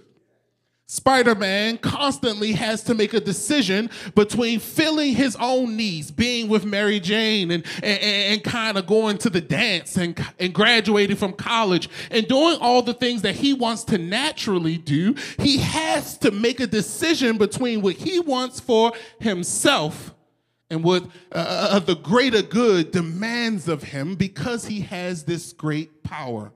Spider 0.91 1.35
Man 1.35 1.77
constantly 1.77 2.53
has 2.53 2.83
to 2.85 2.95
make 2.95 3.13
a 3.13 3.21
decision 3.21 3.91
between 4.15 4.59
filling 4.59 5.15
his 5.15 5.37
own 5.39 5.77
needs, 5.77 6.11
being 6.11 6.49
with 6.49 6.65
Mary 6.65 6.99
Jane 6.99 7.51
and, 7.51 7.63
and, 7.83 8.01
and 8.03 8.43
kind 8.43 8.79
of 8.79 8.87
going 8.87 9.19
to 9.19 9.29
the 9.29 9.43
dance 9.43 9.99
and, 9.99 10.19
and 10.39 10.55
graduating 10.55 11.17
from 11.17 11.35
college 11.35 11.91
and 12.11 12.27
doing 12.27 12.57
all 12.63 12.81
the 12.81 12.95
things 12.95 13.21
that 13.21 13.35
he 13.35 13.53
wants 13.53 13.85
to 13.85 13.99
naturally 13.99 14.79
do. 14.79 15.15
He 15.39 15.59
has 15.59 16.17
to 16.19 16.31
make 16.31 16.59
a 16.59 16.67
decision 16.67 17.37
between 17.37 17.83
what 17.83 17.97
he 17.97 18.19
wants 18.21 18.59
for 18.59 18.93
himself 19.21 20.15
and 20.71 20.83
what 20.83 21.05
uh, 21.33 21.69
uh 21.73 21.79
the 21.81 21.97
greater 21.97 22.41
good 22.41 22.93
demands 22.93 23.69
of 23.69 23.83
him 23.83 24.15
because 24.15 24.65
he 24.65 24.81
has 24.81 25.25
this 25.25 25.53
great 25.53 26.03
power. 26.03 26.51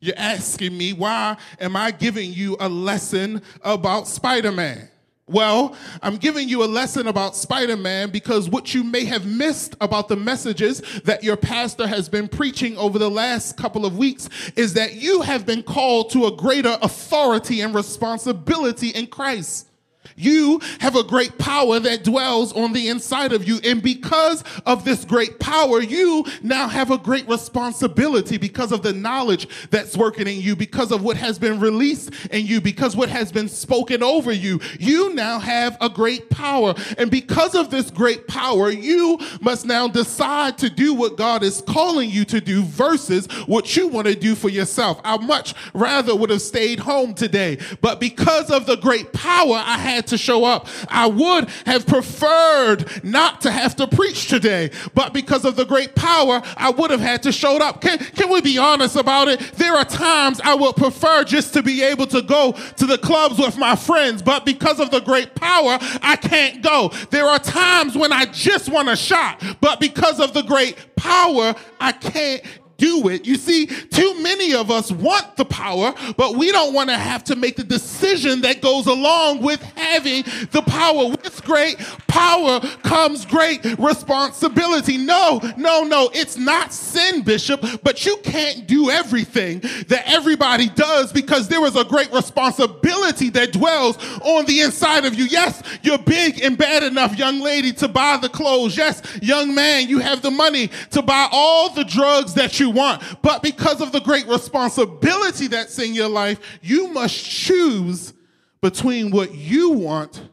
You're 0.00 0.14
asking 0.16 0.76
me, 0.76 0.94
why 0.94 1.36
am 1.60 1.76
I 1.76 1.90
giving 1.90 2.32
you 2.32 2.56
a 2.58 2.68
lesson 2.68 3.42
about 3.62 4.08
Spider 4.08 4.50
Man? 4.50 4.88
Well, 5.30 5.76
I'm 6.02 6.16
giving 6.16 6.48
you 6.48 6.64
a 6.64 6.66
lesson 6.66 7.06
about 7.06 7.36
Spider 7.36 7.76
Man 7.76 8.10
because 8.10 8.48
what 8.48 8.74
you 8.74 8.82
may 8.82 9.04
have 9.04 9.26
missed 9.26 9.76
about 9.80 10.08
the 10.08 10.16
messages 10.16 10.80
that 11.04 11.22
your 11.22 11.36
pastor 11.36 11.86
has 11.86 12.08
been 12.08 12.26
preaching 12.26 12.76
over 12.76 12.98
the 12.98 13.10
last 13.10 13.56
couple 13.56 13.86
of 13.86 13.96
weeks 13.96 14.28
is 14.56 14.74
that 14.74 14.94
you 14.94 15.20
have 15.20 15.46
been 15.46 15.62
called 15.62 16.10
to 16.10 16.26
a 16.26 16.32
greater 16.34 16.76
authority 16.82 17.60
and 17.60 17.74
responsibility 17.74 18.88
in 18.88 19.06
Christ. 19.06 19.69
You 20.16 20.60
have 20.80 20.96
a 20.96 21.02
great 21.02 21.38
power 21.38 21.78
that 21.80 22.04
dwells 22.04 22.52
on 22.52 22.72
the 22.72 22.88
inside 22.88 23.32
of 23.32 23.46
you. 23.46 23.58
And 23.64 23.82
because 23.82 24.44
of 24.66 24.84
this 24.84 25.04
great 25.04 25.38
power, 25.38 25.80
you 25.80 26.24
now 26.42 26.68
have 26.68 26.90
a 26.90 26.98
great 26.98 27.28
responsibility 27.28 28.36
because 28.36 28.72
of 28.72 28.82
the 28.82 28.92
knowledge 28.92 29.48
that's 29.70 29.96
working 29.96 30.26
in 30.26 30.40
you, 30.40 30.56
because 30.56 30.90
of 30.92 31.02
what 31.02 31.16
has 31.16 31.38
been 31.38 31.60
released 31.60 32.12
in 32.30 32.46
you, 32.46 32.60
because 32.60 32.96
what 32.96 33.08
has 33.08 33.32
been 33.32 33.48
spoken 33.48 34.02
over 34.02 34.32
you. 34.32 34.60
You 34.78 35.14
now 35.14 35.38
have 35.38 35.76
a 35.80 35.88
great 35.88 36.30
power. 36.30 36.74
And 36.98 37.10
because 37.10 37.54
of 37.54 37.70
this 37.70 37.90
great 37.90 38.26
power, 38.26 38.70
you 38.70 39.18
must 39.40 39.66
now 39.66 39.88
decide 39.88 40.58
to 40.58 40.70
do 40.70 40.94
what 40.94 41.16
God 41.16 41.42
is 41.42 41.62
calling 41.66 42.10
you 42.10 42.24
to 42.26 42.40
do 42.40 42.62
versus 42.62 43.26
what 43.46 43.76
you 43.76 43.88
want 43.88 44.06
to 44.06 44.14
do 44.14 44.34
for 44.34 44.48
yourself. 44.48 45.00
I 45.04 45.16
much 45.18 45.54
rather 45.74 46.14
would 46.14 46.30
have 46.30 46.42
stayed 46.42 46.80
home 46.80 47.14
today, 47.14 47.58
but 47.80 48.00
because 48.00 48.50
of 48.50 48.66
the 48.66 48.76
great 48.76 49.12
power 49.12 49.54
I 49.54 49.78
had 49.78 49.89
had 49.90 50.06
to 50.08 50.18
show 50.18 50.44
up. 50.44 50.66
I 50.88 51.06
would 51.06 51.48
have 51.66 51.86
preferred 51.86 53.04
not 53.04 53.40
to 53.42 53.50
have 53.50 53.76
to 53.76 53.86
preach 53.86 54.28
today, 54.28 54.70
but 54.94 55.12
because 55.12 55.44
of 55.44 55.56
the 55.56 55.64
great 55.64 55.94
power, 55.94 56.42
I 56.56 56.70
would 56.70 56.90
have 56.90 57.00
had 57.00 57.22
to 57.24 57.32
show 57.32 57.58
up. 57.58 57.80
Can, 57.80 57.98
can 57.98 58.30
we 58.30 58.40
be 58.40 58.58
honest 58.58 58.96
about 58.96 59.28
it? 59.28 59.40
There 59.54 59.74
are 59.74 59.84
times 59.84 60.40
I 60.42 60.54
would 60.54 60.76
prefer 60.76 61.24
just 61.24 61.52
to 61.54 61.62
be 61.62 61.82
able 61.82 62.06
to 62.08 62.22
go 62.22 62.52
to 62.52 62.86
the 62.86 62.98
clubs 62.98 63.38
with 63.38 63.58
my 63.58 63.76
friends, 63.76 64.22
but 64.22 64.44
because 64.44 64.80
of 64.80 64.90
the 64.90 65.00
great 65.00 65.34
power, 65.34 65.78
I 66.02 66.16
can't 66.16 66.62
go. 66.62 66.92
There 67.10 67.26
are 67.26 67.38
times 67.38 67.96
when 67.96 68.12
I 68.12 68.26
just 68.26 68.68
want 68.68 68.88
a 68.88 68.96
shot, 68.96 69.42
but 69.60 69.80
because 69.80 70.20
of 70.20 70.32
the 70.34 70.42
great 70.42 70.76
power, 70.96 71.54
I 71.80 71.92
can't 71.92 72.42
do 72.80 73.08
it. 73.08 73.26
You 73.26 73.36
see, 73.36 73.66
too 73.66 74.20
many 74.22 74.54
of 74.54 74.70
us 74.70 74.90
want 74.90 75.36
the 75.36 75.44
power, 75.44 75.94
but 76.16 76.36
we 76.36 76.50
don't 76.50 76.72
want 76.74 76.88
to 76.90 76.96
have 76.96 77.22
to 77.24 77.36
make 77.36 77.56
the 77.56 77.62
decision 77.62 78.40
that 78.40 78.60
goes 78.62 78.86
along 78.86 79.42
with 79.42 79.62
having 79.76 80.24
the 80.50 80.62
power. 80.62 81.08
With 81.10 81.44
great 81.44 81.78
power 82.08 82.60
comes 82.82 83.26
great 83.26 83.62
responsibility. 83.78 84.96
No, 84.96 85.40
no, 85.56 85.84
no, 85.84 86.10
it's 86.14 86.36
not 86.36 86.72
sin, 86.72 87.22
Bishop, 87.22 87.64
but 87.82 88.04
you 88.06 88.16
can't 88.24 88.66
do 88.66 88.90
everything 88.90 89.60
that 89.88 90.04
everybody 90.06 90.68
does 90.70 91.12
because 91.12 91.48
there 91.48 91.64
is 91.66 91.76
a 91.76 91.84
great 91.84 92.12
responsibility 92.12 93.28
that 93.30 93.52
dwells 93.52 93.98
on 94.22 94.46
the 94.46 94.60
inside 94.60 95.04
of 95.04 95.14
you. 95.14 95.24
Yes, 95.24 95.62
you're 95.82 95.98
big 95.98 96.42
and 96.42 96.56
bad 96.56 96.82
enough, 96.82 97.18
young 97.18 97.40
lady, 97.40 97.72
to 97.74 97.88
buy 97.88 98.16
the 98.16 98.28
clothes. 98.28 98.76
Yes, 98.76 99.02
young 99.20 99.54
man, 99.54 99.88
you 99.88 99.98
have 99.98 100.22
the 100.22 100.30
money 100.30 100.70
to 100.90 101.02
buy 101.02 101.28
all 101.30 101.70
the 101.70 101.84
drugs 101.84 102.34
that 102.34 102.58
you 102.70 102.76
want. 102.76 103.02
But 103.22 103.42
because 103.42 103.80
of 103.80 103.92
the 103.92 104.00
great 104.00 104.26
responsibility 104.26 105.48
that's 105.48 105.78
in 105.78 105.94
your 105.94 106.08
life, 106.08 106.40
you 106.62 106.88
must 106.88 107.24
choose 107.24 108.14
between 108.60 109.10
what 109.10 109.34
you 109.34 109.70
want 109.70 110.28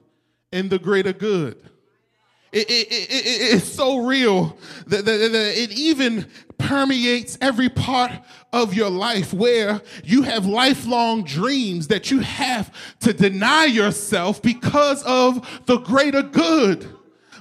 and 0.51 0.70
the 0.70 0.79
greater 0.79 1.13
good. 1.13 1.58
It, 2.51 2.70
it, 2.70 2.88
it, 2.89 3.56
it's 3.56 3.67
so 3.67 4.06
real 4.06 4.58
that, 4.88 5.03
that, 5.06 5.32
that 5.32 5.62
it 5.62 5.72
even 5.72 6.27
permeates 6.58 7.38
every 7.41 7.70
part 7.70 8.12
of 8.53 8.74
your 8.74 8.89
life 8.89 9.34
where 9.34 9.82
you 10.03 10.24
have 10.24 10.46
lifelong 10.46 11.24
dreams 11.24 11.88
that 11.88 12.10
you 12.10 12.20
have 12.20 12.74
to 13.01 13.13
deny 13.13 13.65
yourself 13.65 14.41
because 14.41 15.03
of 15.03 15.46
the 15.65 15.77
greater 15.77 16.24
good. 16.24 16.89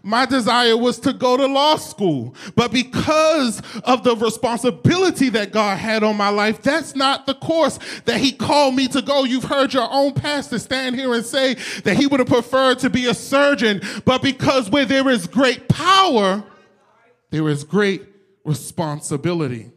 My 0.06 0.24
desire 0.24 0.76
was 0.76 1.00
to 1.00 1.12
go 1.12 1.36
to 1.36 1.46
law 1.46 1.76
school. 1.76 2.34
But 2.54 2.72
because 2.72 3.60
of 3.84 4.04
the 4.04 4.14
responsibility 4.16 5.28
that 5.30 5.52
God 5.52 5.78
had 5.78 6.04
on 6.04 6.16
my 6.16 6.28
life, 6.28 6.62
that's 6.62 6.94
not 6.94 7.26
the 7.26 7.34
course 7.34 7.78
that 8.04 8.18
He 8.18 8.32
called 8.32 8.74
me 8.74 8.88
to 8.88 9.02
go. 9.02 9.24
You've 9.24 9.44
heard 9.44 9.74
your 9.74 9.88
own 9.90 10.14
pastor 10.14 10.58
stand 10.58 10.96
here 10.96 11.12
and 11.12 11.26
say 11.26 11.54
that 11.82 11.96
he 11.96 12.06
would 12.06 12.20
have 12.20 12.28
preferred 12.28 12.78
to 12.80 12.90
be 12.90 13.06
a 13.06 13.14
surgeon, 13.14 13.80
but 14.04 14.22
because 14.22 14.70
where 14.70 14.84
there 14.84 15.08
is 15.08 15.26
great 15.26 15.68
power, 15.68 16.44
there 17.30 17.48
is 17.48 17.64
great 17.64 18.04
responsibility. 18.44 19.72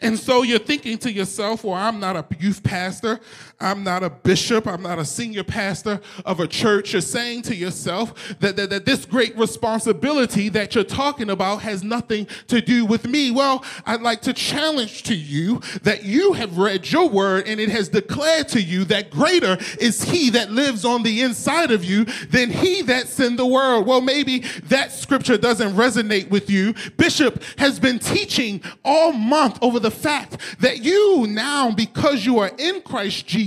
And 0.00 0.18
so 0.18 0.42
you're 0.42 0.58
thinking 0.58 0.98
to 0.98 1.12
yourself, 1.12 1.64
well, 1.64 1.74
I'm 1.74 2.00
not 2.00 2.16
a 2.16 2.26
youth 2.38 2.62
pastor. 2.62 3.20
I'm 3.58 3.82
not 3.82 4.02
a 4.02 4.10
bishop. 4.10 4.66
I'm 4.66 4.82
not 4.82 4.98
a 4.98 5.04
senior 5.04 5.42
pastor 5.42 6.00
of 6.26 6.40
a 6.40 6.46
church. 6.46 6.92
You're 6.92 7.00
saying 7.00 7.42
to 7.42 7.54
yourself 7.54 8.36
that, 8.40 8.54
that, 8.56 8.68
that, 8.68 8.84
this 8.84 9.06
great 9.06 9.36
responsibility 9.38 10.50
that 10.50 10.74
you're 10.74 10.84
talking 10.84 11.30
about 11.30 11.62
has 11.62 11.82
nothing 11.82 12.26
to 12.48 12.60
do 12.60 12.84
with 12.84 13.06
me. 13.06 13.30
Well, 13.30 13.64
I'd 13.86 14.02
like 14.02 14.20
to 14.22 14.34
challenge 14.34 15.04
to 15.04 15.14
you 15.14 15.62
that 15.84 16.04
you 16.04 16.34
have 16.34 16.58
read 16.58 16.92
your 16.92 17.08
word 17.08 17.48
and 17.48 17.58
it 17.58 17.70
has 17.70 17.88
declared 17.88 18.48
to 18.48 18.60
you 18.60 18.84
that 18.84 19.10
greater 19.10 19.56
is 19.80 20.04
he 20.04 20.28
that 20.30 20.50
lives 20.50 20.84
on 20.84 21.02
the 21.02 21.22
inside 21.22 21.70
of 21.70 21.82
you 21.82 22.04
than 22.04 22.50
he 22.50 22.82
that's 22.82 23.18
in 23.20 23.36
the 23.36 23.46
world. 23.46 23.86
Well, 23.86 24.02
maybe 24.02 24.40
that 24.64 24.92
scripture 24.92 25.38
doesn't 25.38 25.72
resonate 25.72 26.28
with 26.28 26.50
you. 26.50 26.74
Bishop 26.98 27.42
has 27.56 27.80
been 27.80 28.00
teaching 28.00 28.62
all 28.84 29.12
month 29.12 29.58
over 29.62 29.80
the 29.80 29.90
fact 29.90 30.36
that 30.60 30.84
you 30.84 31.26
now, 31.26 31.70
because 31.70 32.26
you 32.26 32.38
are 32.38 32.50
in 32.58 32.82
Christ 32.82 33.26
Jesus, 33.26 33.45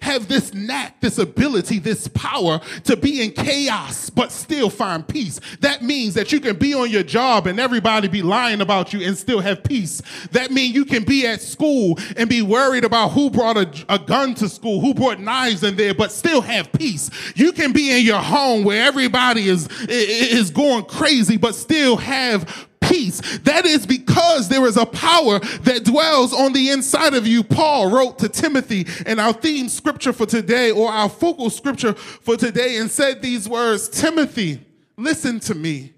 have 0.00 0.28
this 0.28 0.54
knack, 0.54 1.00
this 1.00 1.18
ability, 1.18 1.78
this 1.78 2.08
power 2.08 2.60
to 2.84 2.96
be 2.96 3.22
in 3.22 3.32
chaos, 3.32 4.10
but 4.10 4.32
still 4.32 4.70
find 4.70 5.06
peace. 5.06 5.40
That 5.60 5.82
means 5.82 6.14
that 6.14 6.32
you 6.32 6.40
can 6.40 6.56
be 6.56 6.74
on 6.74 6.90
your 6.90 7.02
job 7.02 7.46
and 7.46 7.60
everybody 7.60 8.08
be 8.08 8.22
lying 8.22 8.60
about 8.60 8.92
you 8.92 9.06
and 9.06 9.16
still 9.16 9.40
have 9.40 9.62
peace. 9.64 10.02
That 10.32 10.50
means 10.50 10.74
you 10.74 10.84
can 10.84 11.04
be 11.04 11.26
at 11.26 11.42
school 11.42 11.98
and 12.16 12.28
be 12.28 12.42
worried 12.42 12.84
about 12.84 13.10
who 13.10 13.30
brought 13.30 13.56
a, 13.56 13.84
a 13.88 13.98
gun 13.98 14.34
to 14.36 14.48
school, 14.48 14.80
who 14.80 14.94
brought 14.94 15.20
knives 15.20 15.62
in 15.62 15.76
there, 15.76 15.94
but 15.94 16.12
still 16.12 16.40
have 16.40 16.72
peace. 16.72 17.10
You 17.34 17.52
can 17.52 17.72
be 17.72 17.98
in 17.98 18.04
your 18.04 18.20
home 18.20 18.64
where 18.64 18.86
everybody 18.86 19.48
is, 19.48 19.68
is 19.88 20.50
going 20.50 20.84
crazy, 20.84 21.36
but 21.36 21.54
still 21.54 21.96
have 21.96 22.68
peace. 22.86 23.38
That 23.38 23.66
is 23.66 23.86
because 23.86 24.48
there 24.48 24.66
is 24.66 24.76
a 24.76 24.86
power 24.86 25.38
that 25.38 25.84
dwells 25.84 26.32
on 26.32 26.52
the 26.52 26.70
inside 26.70 27.14
of 27.14 27.26
you. 27.26 27.42
Paul 27.42 27.90
wrote 27.90 28.18
to 28.20 28.28
Timothy 28.28 28.86
in 29.06 29.18
our 29.18 29.32
theme 29.32 29.68
scripture 29.68 30.12
for 30.12 30.26
today, 30.26 30.70
or 30.70 30.90
our 30.90 31.08
focal 31.08 31.50
scripture 31.50 31.94
for 31.94 32.36
today, 32.36 32.76
and 32.78 32.90
said 32.90 33.22
these 33.22 33.48
words 33.48 33.88
Timothy, 33.88 34.64
listen 34.96 35.40
to 35.40 35.54
me. 35.54 35.95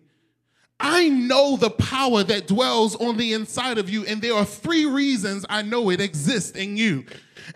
I 0.80 1.08
know 1.08 1.56
the 1.56 1.70
power 1.70 2.22
that 2.22 2.46
dwells 2.46 2.94
on 2.96 3.16
the 3.16 3.32
inside 3.32 3.78
of 3.78 3.90
you, 3.90 4.04
and 4.06 4.22
there 4.22 4.34
are 4.34 4.44
three 4.44 4.86
reasons 4.86 5.44
I 5.48 5.62
know 5.62 5.90
it 5.90 6.00
exists 6.00 6.56
in 6.56 6.76
you. 6.76 7.04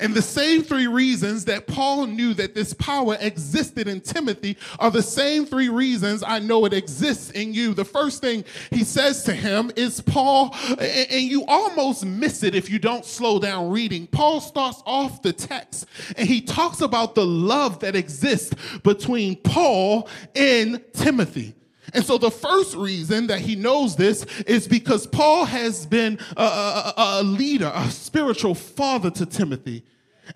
And 0.01 0.15
the 0.15 0.23
same 0.23 0.63
three 0.63 0.87
reasons 0.87 1.45
that 1.45 1.67
Paul 1.67 2.07
knew 2.07 2.35
that 2.35 2.55
this 2.55 2.73
power 2.75 3.17
existed 3.21 3.89
in 3.89 4.01
Timothy 4.01 4.57
are 4.79 4.91
the 4.91 5.03
same 5.03 5.45
three 5.45 5.69
reasons 5.69 6.25
I 6.27 6.39
know 6.39 6.65
it 6.65 6.73
exists 6.73 7.31
in 7.31 7.53
you. 7.53 7.75
The 7.75 7.85
first 7.85 8.21
thing 8.21 8.45
he 8.71 8.85
says 8.85 9.23
to 9.25 9.35
him 9.35 9.71
is, 9.77 10.01
Paul, 10.01 10.55
and 10.79 11.23
you 11.23 11.45
almost 11.47 12.05
miss 12.05 12.43
it 12.43 12.55
if 12.55 12.71
you 12.71 12.79
don't 12.79 13.05
slow 13.05 13.39
down 13.39 13.71
reading. 13.71 14.07
Paul 14.07 14.41
starts 14.41 14.83
off 14.87 15.23
the 15.23 15.33
text 15.33 15.87
and 16.17 16.27
he 16.27 16.41
talks 16.41 16.81
about 16.81 17.15
the 17.15 17.27
love 17.27 17.81
that 17.81 17.95
exists 17.95 18.55
between 18.83 19.37
Paul 19.37 20.09
and 20.35 20.83
Timothy. 20.95 21.55
And 21.95 22.05
so 22.05 22.17
the 22.17 22.31
first 22.31 22.75
reason 22.77 23.27
that 23.27 23.41
he 23.41 23.57
knows 23.57 23.97
this 23.97 24.25
is 24.47 24.69
because 24.69 25.07
Paul 25.07 25.45
has 25.45 25.85
been 25.87 26.19
a, 26.37 26.43
a, 26.43 26.95
a, 26.97 27.23
leader, 27.23 27.71
a 27.75 27.91
spiritual 27.91 28.55
father 28.55 29.11
to 29.11 29.27
Timothy. 29.27 29.85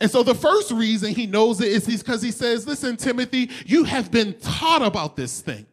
And 0.01 0.11
so 0.11 0.23
the 0.23 0.35
first 0.35 0.73
reason 0.73 1.15
he 1.15 1.27
knows 1.27 1.61
it 1.61 1.69
is 1.69 1.87
because 1.87 2.21
he 2.21 2.33
says, 2.33 2.67
Listen, 2.67 2.97
Timothy, 2.97 3.51
you 3.65 3.85
have 3.85 4.11
been 4.11 4.35
taught 4.41 4.83
about 4.83 5.17
this 5.17 5.41
thing. 5.41 5.67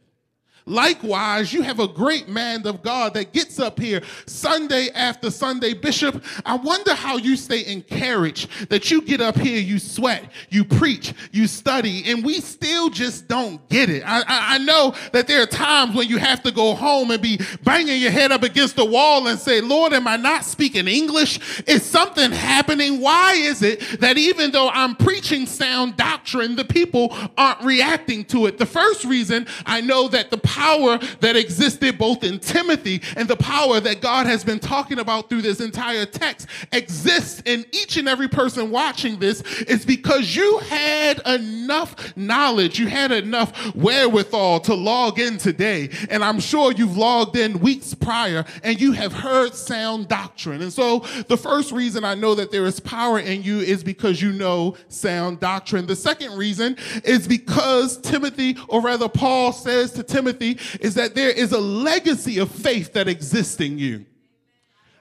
Likewise, 0.65 1.51
you 1.51 1.61
have 1.61 1.79
a 1.79 1.87
great 1.87 2.29
man 2.29 2.65
of 2.65 2.81
God 2.81 3.13
that 3.15 3.33
gets 3.33 3.59
up 3.59 3.79
here 3.79 4.01
Sunday 4.25 4.89
after 4.95 5.29
Sunday. 5.29 5.73
Bishop, 5.73 6.23
I 6.45 6.55
wonder 6.55 6.93
how 6.93 7.17
you 7.17 7.35
stay 7.35 7.65
encouraged 7.65 8.69
that 8.69 8.89
you 8.89 9.01
get 9.01 9.19
up 9.19 9.37
here, 9.37 9.59
you 9.59 9.77
sweat, 9.79 10.23
you 10.49 10.63
preach, 10.63 11.13
you 11.31 11.47
study, 11.47 12.03
and 12.09 12.23
we 12.23 12.39
still 12.39 12.89
just 12.89 13.27
don't 13.27 13.67
get 13.69 13.89
it. 13.89 14.03
I, 14.05 14.19
I, 14.19 14.55
I 14.55 14.57
know 14.59 14.95
that 15.11 15.27
there 15.27 15.41
are 15.41 15.47
times 15.47 15.95
when 15.95 16.07
you 16.07 16.17
have 16.17 16.43
to 16.43 16.51
go 16.51 16.75
home 16.75 17.11
and 17.11 17.21
be 17.21 17.39
banging 17.63 18.01
your 18.01 18.11
head 18.11 18.31
up 18.31 18.43
against 18.43 18.75
the 18.75 18.85
wall 18.85 19.27
and 19.27 19.37
say, 19.37 19.59
Lord, 19.59 19.91
am 19.93 20.07
I 20.07 20.15
not 20.15 20.45
speaking 20.45 20.87
English? 20.87 21.63
Is 21.67 21.83
something 21.83 22.31
happening? 22.31 23.01
Why 23.01 23.33
is 23.33 23.61
it 23.61 23.99
that 23.99 24.17
even 24.17 24.51
though 24.51 24.69
I'm 24.69 24.95
preaching 24.95 25.45
sound 25.45 25.97
doctrine, 25.97 26.55
the 26.55 26.65
people 26.65 27.15
aren't 27.37 27.61
reacting 27.63 28.23
to 28.25 28.45
it? 28.45 28.57
The 28.57 28.65
first 28.65 29.03
reason 29.03 29.45
I 29.65 29.81
know 29.81 30.07
that 30.07 30.31
the 30.31 30.37
power 30.53 30.99
that 31.19 31.35
existed 31.35 31.97
both 31.97 32.23
in 32.23 32.37
Timothy 32.37 33.01
and 33.17 33.27
the 33.27 33.35
power 33.35 33.79
that 33.79 34.01
God 34.01 34.27
has 34.27 34.43
been 34.43 34.59
talking 34.59 34.99
about 34.99 35.27
through 35.27 35.41
this 35.41 35.59
entire 35.59 36.05
text 36.05 36.47
exists 36.71 37.41
in 37.45 37.65
each 37.71 37.97
and 37.97 38.07
every 38.07 38.27
person 38.27 38.69
watching 38.69 39.17
this 39.17 39.41
is 39.63 39.83
because 39.83 40.35
you 40.35 40.59
had 40.59 41.19
enough 41.25 42.15
knowledge, 42.15 42.77
you 42.77 42.87
had 42.87 43.11
enough 43.11 43.73
wherewithal 43.73 44.59
to 44.59 44.75
log 44.75 45.19
in 45.19 45.39
today. 45.39 45.89
And 46.09 46.23
I'm 46.23 46.39
sure 46.39 46.71
you've 46.71 46.97
logged 46.97 47.35
in 47.35 47.59
weeks 47.59 47.95
prior 47.95 48.45
and 48.63 48.79
you 48.79 48.91
have 48.91 49.11
heard 49.11 49.55
sound 49.55 50.07
doctrine. 50.07 50.61
And 50.61 50.71
so 50.71 50.99
the 51.29 51.37
first 51.37 51.71
reason 51.71 52.03
I 52.03 52.13
know 52.13 52.35
that 52.35 52.51
there 52.51 52.65
is 52.65 52.79
power 52.79 53.19
in 53.19 53.41
you 53.41 53.59
is 53.59 53.83
because 53.83 54.21
you 54.21 54.31
know 54.31 54.75
sound 54.87 55.39
doctrine. 55.39 55.87
The 55.87 55.95
second 55.95 56.37
reason 56.37 56.77
is 57.03 57.27
because 57.27 57.97
Timothy, 57.97 58.55
or 58.67 58.81
rather 58.81 59.09
Paul 59.09 59.51
says 59.51 59.91
to 59.93 60.03
Timothy, 60.03 60.42
is 60.79 60.95
that 60.95 61.15
there 61.15 61.29
is 61.29 61.51
a 61.51 61.59
legacy 61.59 62.39
of 62.39 62.51
faith 62.51 62.93
that 62.93 63.07
exists 63.07 63.59
in 63.59 63.77
you. 63.77 64.05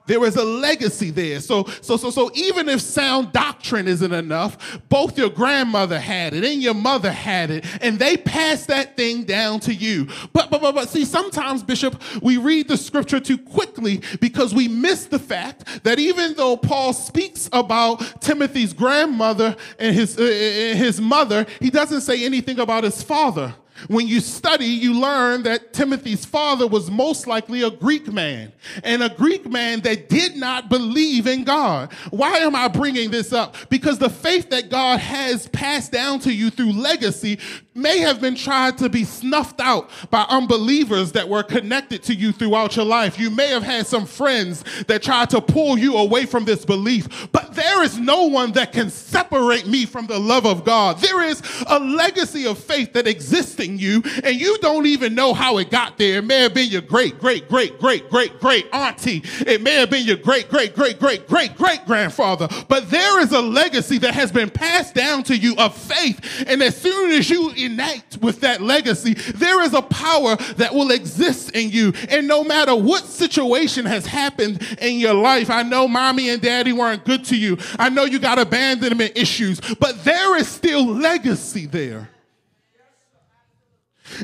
There 0.07 0.25
is 0.25 0.37
a 0.37 0.45
legacy 0.45 1.11
there. 1.11 1.41
So, 1.41 1.65
so, 1.81 1.97
so, 1.97 2.11
so 2.11 2.31
even 2.35 2.69
if 2.69 2.81
sound 2.81 3.33
doctrine 3.33 3.87
isn't 3.87 4.13
enough, 4.13 4.81
both 4.89 5.17
your 5.17 5.31
grandmother 5.31 5.99
had 5.99 6.35
it 6.35 6.45
and 6.45 6.61
your 6.61 6.75
mother 6.75 7.13
had 7.13 7.51
it, 7.51 7.65
and 7.81 7.99
they 7.99 8.17
passed 8.17 8.69
that 8.69 8.97
thing 8.97 9.25
down 9.25 9.61
to 9.61 9.75
you. 9.75 10.09
But, 10.33 10.51
but, 10.51 10.61
but, 10.61 10.75
but 10.75 10.89
see, 10.89 11.05
sometimes, 11.05 11.63
Bishop, 11.63 12.03
we 12.21 12.37
read 12.37 12.69
the 12.69 12.77
scripture 12.77 13.21
too 13.21 13.39
quickly 13.39 14.03
because 14.21 14.53
we 14.53 14.67
miss 14.67 15.07
the 15.07 15.21
fact 15.21 15.85
that 15.85 15.99
even 15.99 16.35
though 16.35 16.57
Paul 16.57 16.93
speaks 16.93 17.49
about 17.53 18.21
Timothy's 18.21 18.73
grandmother 18.73 19.57
and 19.79 19.95
his, 19.95 20.19
uh, 20.19 20.23
his 20.23 21.01
mother, 21.01 21.47
he 21.61 21.71
doesn't 21.71 22.01
say 22.01 22.25
anything 22.25 22.59
about 22.59 22.85
his 22.85 23.03
father. 23.03 23.55
When 23.89 24.07
you 24.07 24.21
study, 24.21 24.67
you 24.67 24.95
learn 24.95 25.43
that 25.45 25.73
Timothy's 25.73 26.25
father 26.25 26.67
was 26.67 26.91
most 26.91 27.27
likely 27.27 27.63
a 27.63 27.71
Greek 27.71 28.13
man, 28.13 28.53
and 28.85 29.03
a 29.03 29.09
Greek 29.09 29.51
man 29.51 29.81
that 29.81 30.09
did 30.09 30.37
not 30.37 30.69
believe 30.69 31.27
in 31.27 31.45
God. 31.45 31.93
Why 32.11 32.39
am 32.39 32.55
I 32.55 32.69
bringing 32.69 33.11
this 33.11 33.33
up? 33.33 33.57
Because 33.69 33.99
the 33.99 34.11
faith 34.11 34.51
that 34.51 34.71
God 34.71 35.01
has 35.01 35.49
passed 35.49 35.93
down 35.93 36.21
to 36.21 36.33
you 36.33 36.51
through 36.51 36.73
legacy 36.73 37.39
may 37.75 37.99
have 38.01 38.21
been 38.21 38.35
tried 38.35 38.77
to 38.79 38.89
be 38.89 39.05
snuffed 39.05 39.61
out 39.61 39.89
by 40.11 40.23
unbelievers 40.29 41.13
that 41.13 41.29
were 41.29 41.43
connected 41.43 42.03
to 42.03 42.15
you 42.15 42.33
throughout 42.33 42.77
your 42.77 42.85
life. 42.85 43.19
You 43.19 43.31
may 43.31 43.49
have 43.49 43.63
had 43.63 43.87
some 43.87 44.05
friends 44.07 44.63
that 44.85 45.03
tried 45.03 45.31
to 45.31 45.41
pull 45.41 45.79
you 45.79 45.97
away 45.97 46.27
from 46.27 46.45
this 46.45 46.65
belief, 46.65 47.29
but 47.33 47.55
there 47.55 47.83
is 47.83 47.99
no 47.99 48.25
one 48.25 48.53
that 48.53 48.73
can 48.73 48.91
separate 48.91 49.67
me 49.67 49.87
from 49.87 50.07
the 50.07 50.19
love 50.19 50.47
of 50.47 50.65
God. 50.65 50.99
There 50.99 51.23
is 51.23 51.43
a 51.67 51.79
legacy 51.79 52.47
of 52.47 52.59
faith 52.59 52.93
that 52.93 53.07
exists 53.07 53.59
in 53.59 53.79
you, 53.79 54.03
and 54.25 54.39
you 54.39 54.59
don't 54.59 54.87
even 54.87 55.15
know 55.15 55.33
how 55.33 55.59
it 55.59 55.71
got 55.71 55.97
there. 55.99 56.19
It 56.19 56.25
may 56.25 56.41
have 56.41 56.55
been 56.55 56.69
your 56.69 56.83
great, 56.83 57.19
great, 57.19 57.49
great, 57.49 57.79
great, 57.79 58.09
great, 58.11 58.39
great 58.41 58.67
auntie. 58.73 59.23
It 59.47 59.63
may 59.63 59.77
have 59.77 59.91
been 59.91 60.05
your 60.05 60.17
great, 60.17 60.51
great, 60.51 60.75
great, 60.75 60.99
great, 60.99 61.27
great, 61.27 61.57
great 61.57 61.85
grandfather, 61.87 62.49
but 62.69 62.91
there 62.91 63.21
is 63.21 63.33
a 63.33 63.41
legacy 63.41 63.99
that 63.99 64.15
has 64.15 64.31
been 64.31 64.51
passed 64.51 64.95
down 64.95 65.23
to 65.25 65.37
you 65.37 65.55
of 65.57 65.75
faith, 65.77 66.45
and 66.47 66.63
as 66.63 66.77
soon 66.77 67.13
as 67.13 67.31
you 67.31 67.51
enact 67.65 68.19
with 68.19 68.41
that 68.41 68.61
legacy, 68.61 69.15
there 69.15 69.63
is 69.63 69.75
a 69.75 69.83
power 69.83 70.37
that 70.57 70.75
will 70.75 70.91
exist 70.91 71.51
in 71.51 71.71
you. 71.71 71.93
And 72.09 72.29
no 72.29 72.45
matter 72.45 72.75
what 72.75 73.05
situation 73.05 73.87
has 73.87 74.07
happened 74.07 74.63
in 74.81 74.99
your 74.99 75.15
life, 75.15 75.51
I 75.51 75.63
know 75.63 75.89
mommy 75.89 76.29
and 76.31 76.41
daddy 76.41 76.73
weren't 76.73 77.05
good 77.05 77.25
to 77.27 77.37
you. 77.37 77.59
I 77.79 77.89
know 77.89 78.05
you 78.05 78.19
got 78.19 78.39
abandonment 78.39 79.17
issues, 79.17 79.61
but 79.81 80.05
there 80.05 80.37
is 80.37 80.49
still 80.49 80.87
legacy 80.87 81.67
there. 81.67 82.09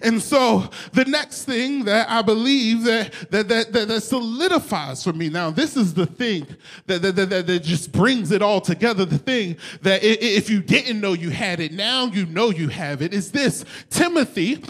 And 0.02 0.22
so 0.22 0.68
the 0.92 1.04
next 1.04 1.44
thing 1.44 1.84
that 1.84 2.08
I 2.10 2.22
believe 2.22 2.84
that 2.84 3.12
that 3.30 3.48
that, 3.48 3.72
that, 3.72 3.88
that 3.88 4.00
solidifies 4.02 5.02
for 5.04 5.12
me 5.12 5.28
now, 5.28 5.50
this 5.50 5.76
is 5.76 5.94
the 5.94 6.06
thing 6.06 6.46
that, 6.86 7.02
that, 7.02 7.16
that, 7.16 7.46
that 7.46 7.62
just 7.62 7.92
brings 7.92 8.30
it 8.30 8.42
all 8.42 8.60
together. 8.60 9.04
The 9.04 9.18
thing 9.18 9.56
that 9.82 10.02
if 10.02 10.50
you 10.50 10.60
didn't 10.60 11.00
know 11.00 11.12
you 11.12 11.30
had 11.30 11.60
it, 11.60 11.72
now 11.72 12.06
you 12.06 12.26
know 12.26 12.50
you 12.50 12.68
have 12.68 13.02
it, 13.02 13.14
is 13.14 13.30
this 13.32 13.64
Timothy 13.90 14.62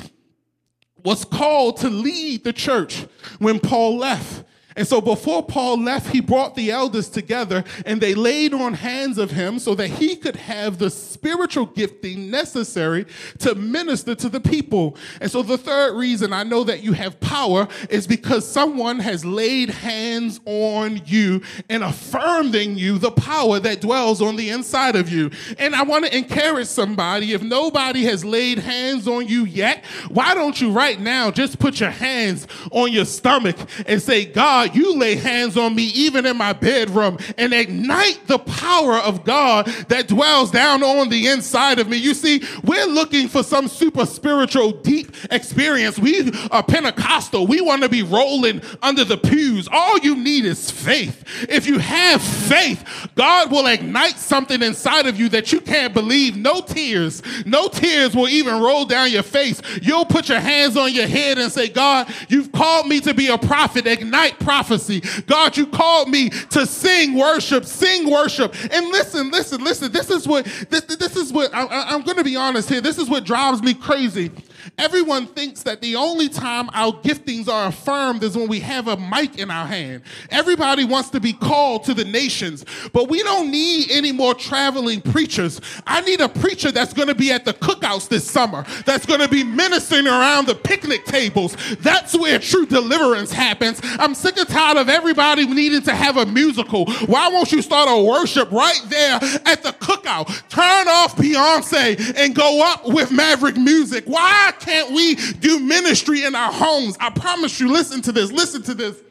was 1.04 1.24
called 1.24 1.78
to 1.78 1.88
lead 1.88 2.44
the 2.44 2.52
church 2.52 3.06
when 3.38 3.60
Paul 3.60 3.98
left. 3.98 4.44
And 4.78 4.86
so 4.86 5.00
before 5.00 5.42
Paul 5.42 5.82
left, 5.82 6.12
he 6.12 6.20
brought 6.20 6.54
the 6.54 6.70
elders 6.70 7.08
together 7.08 7.64
and 7.84 8.00
they 8.00 8.14
laid 8.14 8.54
on 8.54 8.74
hands 8.74 9.18
of 9.18 9.32
him 9.32 9.58
so 9.58 9.74
that 9.74 9.88
he 9.88 10.14
could 10.14 10.36
have 10.36 10.78
the 10.78 10.88
spiritual 10.88 11.66
gifting 11.66 12.30
necessary 12.30 13.04
to 13.40 13.56
minister 13.56 14.14
to 14.14 14.28
the 14.28 14.38
people. 14.38 14.96
And 15.20 15.28
so 15.28 15.42
the 15.42 15.58
third 15.58 15.96
reason 15.96 16.32
I 16.32 16.44
know 16.44 16.62
that 16.62 16.84
you 16.84 16.92
have 16.92 17.18
power 17.18 17.66
is 17.90 18.06
because 18.06 18.46
someone 18.46 19.00
has 19.00 19.24
laid 19.24 19.70
hands 19.70 20.38
on 20.44 21.02
you 21.04 21.42
and 21.68 21.82
affirmed 21.82 22.54
in 22.54 22.78
you 22.78 22.98
the 22.98 23.10
power 23.10 23.58
that 23.58 23.80
dwells 23.80 24.22
on 24.22 24.36
the 24.36 24.50
inside 24.50 24.94
of 24.94 25.08
you. 25.08 25.32
And 25.58 25.74
I 25.74 25.82
want 25.82 26.04
to 26.04 26.16
encourage 26.16 26.68
somebody 26.68 27.32
if 27.32 27.42
nobody 27.42 28.04
has 28.04 28.24
laid 28.24 28.58
hands 28.60 29.08
on 29.08 29.26
you 29.26 29.44
yet, 29.44 29.84
why 30.08 30.34
don't 30.34 30.60
you 30.60 30.70
right 30.70 31.00
now 31.00 31.32
just 31.32 31.58
put 31.58 31.80
your 31.80 31.90
hands 31.90 32.46
on 32.70 32.92
your 32.92 33.06
stomach 33.06 33.56
and 33.84 34.00
say, 34.00 34.24
God, 34.24 34.67
you 34.74 34.96
lay 34.96 35.14
hands 35.16 35.56
on 35.56 35.74
me 35.74 35.84
even 35.84 36.26
in 36.26 36.36
my 36.36 36.52
bedroom 36.52 37.18
and 37.36 37.52
ignite 37.52 38.26
the 38.26 38.38
power 38.38 38.94
of 38.94 39.24
God 39.24 39.66
that 39.88 40.08
dwells 40.08 40.50
down 40.50 40.82
on 40.82 41.08
the 41.08 41.28
inside 41.28 41.78
of 41.78 41.88
me. 41.88 41.96
You 41.96 42.14
see, 42.14 42.42
we're 42.64 42.86
looking 42.86 43.28
for 43.28 43.42
some 43.42 43.68
super 43.68 44.06
spiritual, 44.06 44.72
deep 44.72 45.14
experience. 45.30 45.98
We 45.98 46.32
are 46.50 46.62
Pentecostal. 46.62 47.46
We 47.46 47.60
want 47.60 47.82
to 47.82 47.88
be 47.88 48.02
rolling 48.02 48.62
under 48.82 49.04
the 49.04 49.16
pews. 49.16 49.68
All 49.70 49.98
you 49.98 50.16
need 50.16 50.44
is 50.44 50.70
faith. 50.70 51.24
If 51.48 51.66
you 51.66 51.78
have 51.78 52.22
faith, 52.22 53.08
God 53.14 53.50
will 53.50 53.66
ignite 53.66 54.18
something 54.18 54.62
inside 54.62 55.06
of 55.06 55.18
you 55.18 55.28
that 55.30 55.52
you 55.52 55.60
can't 55.60 55.94
believe. 55.94 56.36
No 56.36 56.60
tears, 56.60 57.22
no 57.44 57.68
tears 57.68 58.14
will 58.14 58.28
even 58.28 58.60
roll 58.60 58.84
down 58.84 59.10
your 59.10 59.22
face. 59.22 59.60
You'll 59.82 60.04
put 60.04 60.28
your 60.28 60.40
hands 60.40 60.76
on 60.76 60.92
your 60.92 61.06
head 61.06 61.38
and 61.38 61.50
say, 61.50 61.68
God, 61.68 62.12
you've 62.28 62.52
called 62.52 62.86
me 62.86 63.00
to 63.00 63.14
be 63.14 63.28
a 63.28 63.38
prophet. 63.38 63.86
Ignite 63.86 64.38
prophecy. 64.48 65.02
God, 65.26 65.58
you 65.58 65.66
called 65.66 66.08
me 66.08 66.30
to 66.30 66.64
sing 66.66 67.14
worship, 67.14 67.66
sing 67.66 68.10
worship. 68.10 68.54
And 68.72 68.86
listen, 68.86 69.30
listen, 69.30 69.62
listen. 69.62 69.92
This 69.92 70.08
is 70.08 70.26
what, 70.26 70.46
this, 70.70 70.86
this 70.86 71.16
is 71.16 71.34
what, 71.34 71.54
I, 71.54 71.66
I'm 71.66 72.00
going 72.00 72.16
to 72.16 72.24
be 72.24 72.34
honest 72.34 72.70
here. 72.70 72.80
This 72.80 72.96
is 72.96 73.10
what 73.10 73.24
drives 73.24 73.62
me 73.62 73.74
crazy 73.74 74.30
Everyone 74.76 75.26
thinks 75.26 75.62
that 75.64 75.80
the 75.80 75.96
only 75.96 76.28
time 76.28 76.68
our 76.72 76.92
giftings 76.92 77.48
are 77.48 77.68
affirmed 77.68 78.22
is 78.22 78.36
when 78.36 78.48
we 78.48 78.60
have 78.60 78.88
a 78.88 78.96
mic 78.96 79.38
in 79.38 79.50
our 79.50 79.66
hand. 79.66 80.02
Everybody 80.30 80.84
wants 80.84 81.10
to 81.10 81.20
be 81.20 81.32
called 81.32 81.84
to 81.84 81.94
the 81.94 82.04
nations, 82.04 82.64
but 82.92 83.08
we 83.08 83.22
don't 83.22 83.50
need 83.50 83.90
any 83.90 84.12
more 84.12 84.34
traveling 84.34 85.00
preachers. 85.00 85.60
I 85.86 86.00
need 86.02 86.20
a 86.20 86.28
preacher 86.28 86.70
that's 86.70 86.92
going 86.92 87.08
to 87.08 87.14
be 87.14 87.32
at 87.32 87.44
the 87.44 87.54
cookouts 87.54 88.08
this 88.08 88.28
summer, 88.28 88.64
that's 88.84 89.06
going 89.06 89.20
to 89.20 89.28
be 89.28 89.44
ministering 89.44 90.06
around 90.06 90.46
the 90.46 90.54
picnic 90.54 91.04
tables. 91.04 91.56
That's 91.80 92.16
where 92.16 92.38
true 92.38 92.66
deliverance 92.66 93.32
happens. 93.32 93.80
I'm 93.82 94.14
sick 94.14 94.36
and 94.36 94.48
tired 94.48 94.76
of 94.76 94.88
everybody 94.88 95.46
needing 95.46 95.82
to 95.82 95.94
have 95.94 96.16
a 96.16 96.26
musical. 96.26 96.86
Why 97.06 97.28
won't 97.28 97.52
you 97.52 97.62
start 97.62 97.88
a 97.90 98.02
worship 98.02 98.50
right 98.50 98.80
there 98.88 99.18
at 99.44 99.62
the 99.62 99.72
cookout? 99.80 100.26
Turn 100.48 100.88
off 100.88 101.16
Beyonce 101.16 102.16
and 102.16 102.34
go 102.34 102.62
up 102.64 102.86
with 102.86 103.10
Maverick 103.10 103.56
music. 103.56 104.04
Why 104.06 104.47
can't 104.52 104.92
we 104.92 105.14
do 105.14 105.60
ministry 105.60 106.24
in 106.24 106.34
our 106.34 106.52
homes? 106.52 106.96
I 107.00 107.10
promise 107.10 107.58
you, 107.60 107.70
listen 107.70 108.02
to 108.02 108.12
this, 108.12 108.32
listen 108.32 108.62
to 108.62 108.74
this. 108.74 109.02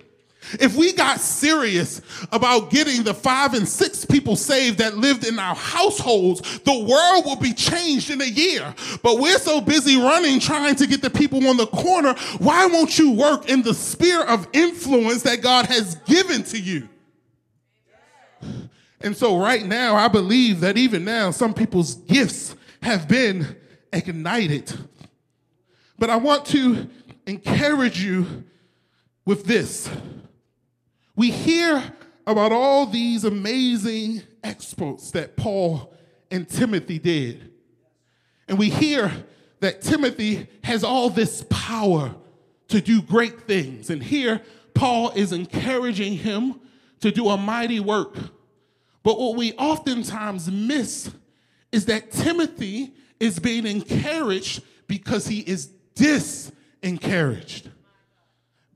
If 0.60 0.76
we 0.76 0.94
got 0.94 1.20
serious 1.20 2.02
about 2.32 2.70
getting 2.70 3.04
the 3.04 3.14
five 3.14 3.54
and 3.54 3.68
six 3.68 4.06
people 4.06 4.36
saved 4.36 4.78
that 4.78 4.96
lived 4.96 5.28
in 5.28 5.40
our 5.40 5.56
households, 5.56 6.60
the 6.60 6.78
world 6.78 7.26
will 7.26 7.36
be 7.36 7.54
changed 7.54 8.10
in 8.10 8.22
a 8.22 8.26
year. 8.26 8.74
But 9.04 9.20
we're 9.20 9.40
so 9.40 9.60
busy 9.60 9.98
running 9.98 10.40
trying 10.40 10.76
to 10.76 10.88
get 10.88 11.02
the 11.02 11.10
people 11.10 11.46
on 11.48 11.58
the 11.58 11.68
corner. 11.68 12.14
Why 12.38 12.66
won't 12.68 12.98
you 12.98 13.12
work 13.12 13.50
in 13.50 13.62
the 13.62 13.74
sphere 13.74 14.24
of 14.24 14.48
influence 14.54 15.24
that 15.24 15.42
God 15.42 15.66
has 15.66 15.96
given 16.06 16.44
to 16.44 16.60
you? 16.60 16.88
And 19.02 19.16
so, 19.16 19.40
right 19.40 19.66
now, 19.66 19.96
I 19.96 20.08
believe 20.08 20.62
that 20.62 20.78
even 20.78 21.04
now, 21.06 21.32
some 21.32 21.54
people's 21.54 21.96
gifts 21.96 22.56
have 22.82 23.08
been 23.08 23.56
ignited. 23.94 24.72
But 26.00 26.10
I 26.10 26.18
want 26.18 26.46
to 26.48 26.90
encourage 27.26 28.02
you 28.02 28.44
with 29.26 29.46
this. 29.46 29.90
We 31.16 31.32
hear 31.32 31.84
about 32.26 32.52
all 32.52 32.86
these 32.86 33.24
amazing 33.24 34.22
exploits 34.44 35.12
that 35.12 35.36
Paul 35.36 35.94
and 36.30 36.48
Timothy 36.48 37.00
did. 37.00 37.52
And 38.48 38.58
we 38.58 38.70
hear 38.70 39.12
that 39.60 39.82
Timothy 39.82 40.48
has 40.64 40.84
all 40.84 41.10
this 41.10 41.44
power 41.50 42.16
to 42.68 42.82
do 42.82 43.02
great 43.02 43.42
things. 43.42 43.90
And 43.90 44.04
here, 44.04 44.42
Paul 44.74 45.12
is 45.16 45.32
encouraging 45.32 46.14
him 46.18 46.60
to 47.00 47.12
do 47.12 47.30
a 47.30 47.38
mighty 47.38 47.80
work. 47.80 48.16
But 49.04 49.20
what 49.20 49.36
we 49.36 49.54
oftentimes 49.54 50.52
miss 50.52 51.12
is 51.72 51.86
that 51.86 52.12
Timothy 52.12 52.94
is 53.20 53.40
being 53.40 53.66
encouraged 53.66 54.64
because 54.88 55.28
he 55.28 55.40
is 55.40 55.72
disencouraged. 55.98 57.72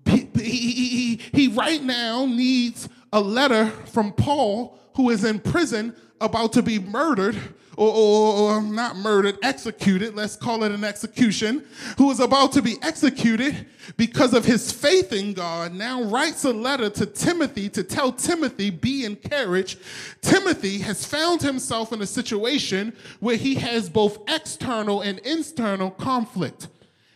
He, 0.05 0.29
he, 0.35 0.71
he, 0.71 1.21
he 1.31 1.47
right 1.49 1.83
now 1.83 2.25
needs 2.25 2.89
a 3.13 3.21
letter 3.21 3.67
from 3.87 4.13
Paul, 4.13 4.77
who 4.95 5.09
is 5.09 5.23
in 5.23 5.39
prison 5.39 5.95
about 6.19 6.53
to 6.53 6.61
be 6.61 6.79
murdered 6.79 7.37
or, 7.77 7.89
or, 7.89 8.55
or, 8.55 8.61
not 8.61 8.97
murdered, 8.97 9.37
executed, 9.41 10.13
let's 10.13 10.35
call 10.35 10.63
it 10.63 10.71
an 10.71 10.83
execution, 10.83 11.63
who 11.97 12.11
is 12.11 12.19
about 12.19 12.51
to 12.51 12.61
be 12.61 12.75
executed 12.81 13.65
because 13.97 14.33
of 14.33 14.43
his 14.43 14.71
faith 14.71 15.13
in 15.13 15.33
God, 15.33 15.73
now 15.73 16.03
writes 16.03 16.43
a 16.43 16.51
letter 16.51 16.89
to 16.89 17.05
Timothy 17.05 17.69
to 17.69 17.83
tell 17.83 18.11
Timothy, 18.11 18.69
be 18.69 19.05
encouraged. 19.05 19.79
Timothy 20.21 20.79
has 20.79 21.05
found 21.05 21.41
himself 21.41 21.93
in 21.93 22.01
a 22.01 22.05
situation 22.05 22.93
where 23.19 23.37
he 23.37 23.55
has 23.55 23.89
both 23.89 24.19
external 24.27 25.01
and 25.01 25.19
internal 25.19 25.91
conflict. 25.91 26.67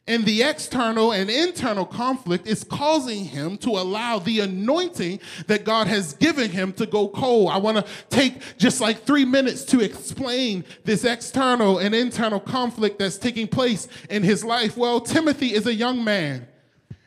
And 0.07 0.23
the 0.23 0.43
external 0.43 1.11
and 1.11 1.31
internal 1.31 1.85
conflict 1.85 2.47
is 2.47 2.63
causing 2.63 3.25
him 3.25 3.57
to 3.59 3.71
allow 3.71 4.19
the 4.19 4.41
anointing 4.41 5.19
that 5.47 5.65
God 5.65 5.87
has 5.87 6.13
given 6.13 6.51
him 6.51 6.73
to 6.73 6.85
go 6.85 7.07
cold. 7.07 7.49
I 7.49 7.57
want 7.57 7.77
to 7.77 7.85
take 8.11 8.57
just 8.57 8.81
like 8.81 9.03
three 9.03 9.25
minutes 9.25 9.65
to 9.65 9.79
explain 9.81 10.63
this 10.83 11.05
external 11.05 11.79
and 11.79 11.95
internal 11.95 12.39
conflict 12.39 12.99
that's 12.99 13.17
taking 13.17 13.47
place 13.47 13.87
in 14.07 14.21
his 14.21 14.43
life. 14.43 14.77
Well, 14.77 14.99
Timothy 15.01 15.55
is 15.55 15.65
a 15.65 15.73
young 15.73 16.03
man. 16.03 16.47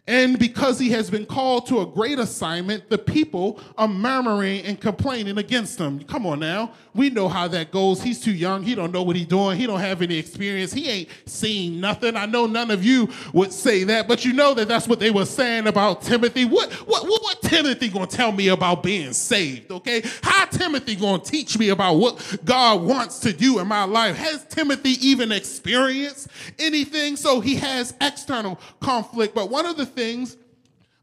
And 0.09 0.39
because 0.39 0.79
he 0.79 0.89
has 0.93 1.11
been 1.11 1.27
called 1.27 1.67
to 1.67 1.81
a 1.83 1.87
great 1.87 2.19
assignment, 2.19 2.89
the 2.89 2.97
people 2.97 3.61
are 3.77 3.87
murmuring 3.87 4.63
and 4.63 4.81
complaining 4.81 5.37
against 5.37 5.79
him. 5.79 6.03
Come 6.05 6.25
on 6.25 6.41
now. 6.41 6.73
We 6.95 7.11
know 7.11 7.29
how 7.29 7.47
that 7.49 7.71
goes. 7.71 8.03
He's 8.03 8.19
too 8.19 8.33
young. 8.33 8.63
He 8.63 8.75
don't 8.75 8.91
know 8.91 9.03
what 9.03 9.17
he's 9.17 9.27
doing. 9.27 9.59
He 9.59 9.67
don't 9.67 9.81
have 9.81 10.01
any 10.01 10.17
experience. 10.17 10.73
He 10.73 10.89
ain't 10.89 11.09
seen 11.27 11.79
nothing. 11.79 12.17
I 12.17 12.25
know 12.25 12.47
none 12.47 12.71
of 12.71 12.83
you 12.83 13.11
would 13.35 13.53
say 13.53 13.85
that, 13.85 14.09
but 14.09 14.25
you 14.25 14.33
know 14.33 14.55
that 14.55 14.67
that's 14.67 14.89
what 14.89 14.99
they 14.99 15.11
were 15.11 15.27
saying 15.27 15.67
about 15.67 16.01
Timothy. 16.01 16.47
What 16.47 16.73
what 16.73 17.07
what, 17.07 17.23
what 17.23 17.43
Timothy 17.43 17.89
going 17.89 18.09
to 18.09 18.17
tell 18.17 18.33
me 18.33 18.49
about 18.49 18.83
being 18.83 19.13
saved, 19.13 19.71
okay? 19.71 20.03
How 20.23 20.47
Timothy 20.47 20.97
going 20.97 21.21
to 21.21 21.31
teach 21.31 21.59
me 21.59 21.69
about 21.69 21.95
what 21.97 22.39
God 22.47 22.83
wants 22.83 23.21
to 23.21 23.33
do 23.35 23.59
in 23.59 23.69
my 23.69 23.85
life? 23.85 24.17
Has 24.17 24.45
Timothy 24.47 24.97
even 25.07 25.33
experienced 25.33 26.29
anything? 26.59 27.17
So 27.17 27.41
he 27.41 27.57
has 27.57 27.95
external 28.01 28.59
conflict, 28.81 29.35
but 29.35 29.51
one 29.51 29.67
of 29.67 29.77
the 29.77 29.87
things 29.99 30.37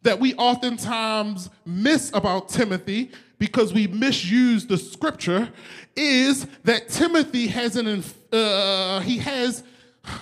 that 0.04 0.20
we 0.20 0.34
oftentimes 0.36 1.50
miss 1.66 2.10
about 2.14 2.48
Timothy 2.48 3.12
because 3.40 3.74
we 3.74 3.88
misuse 3.88 4.66
the 4.66 4.78
scripture 4.78 5.50
is 5.98 6.48
that 6.64 6.88
Timothy 6.88 7.48
has 7.48 7.76
an 7.76 8.04
uh, 8.32 9.02
he 9.02 9.18
has 9.18 9.64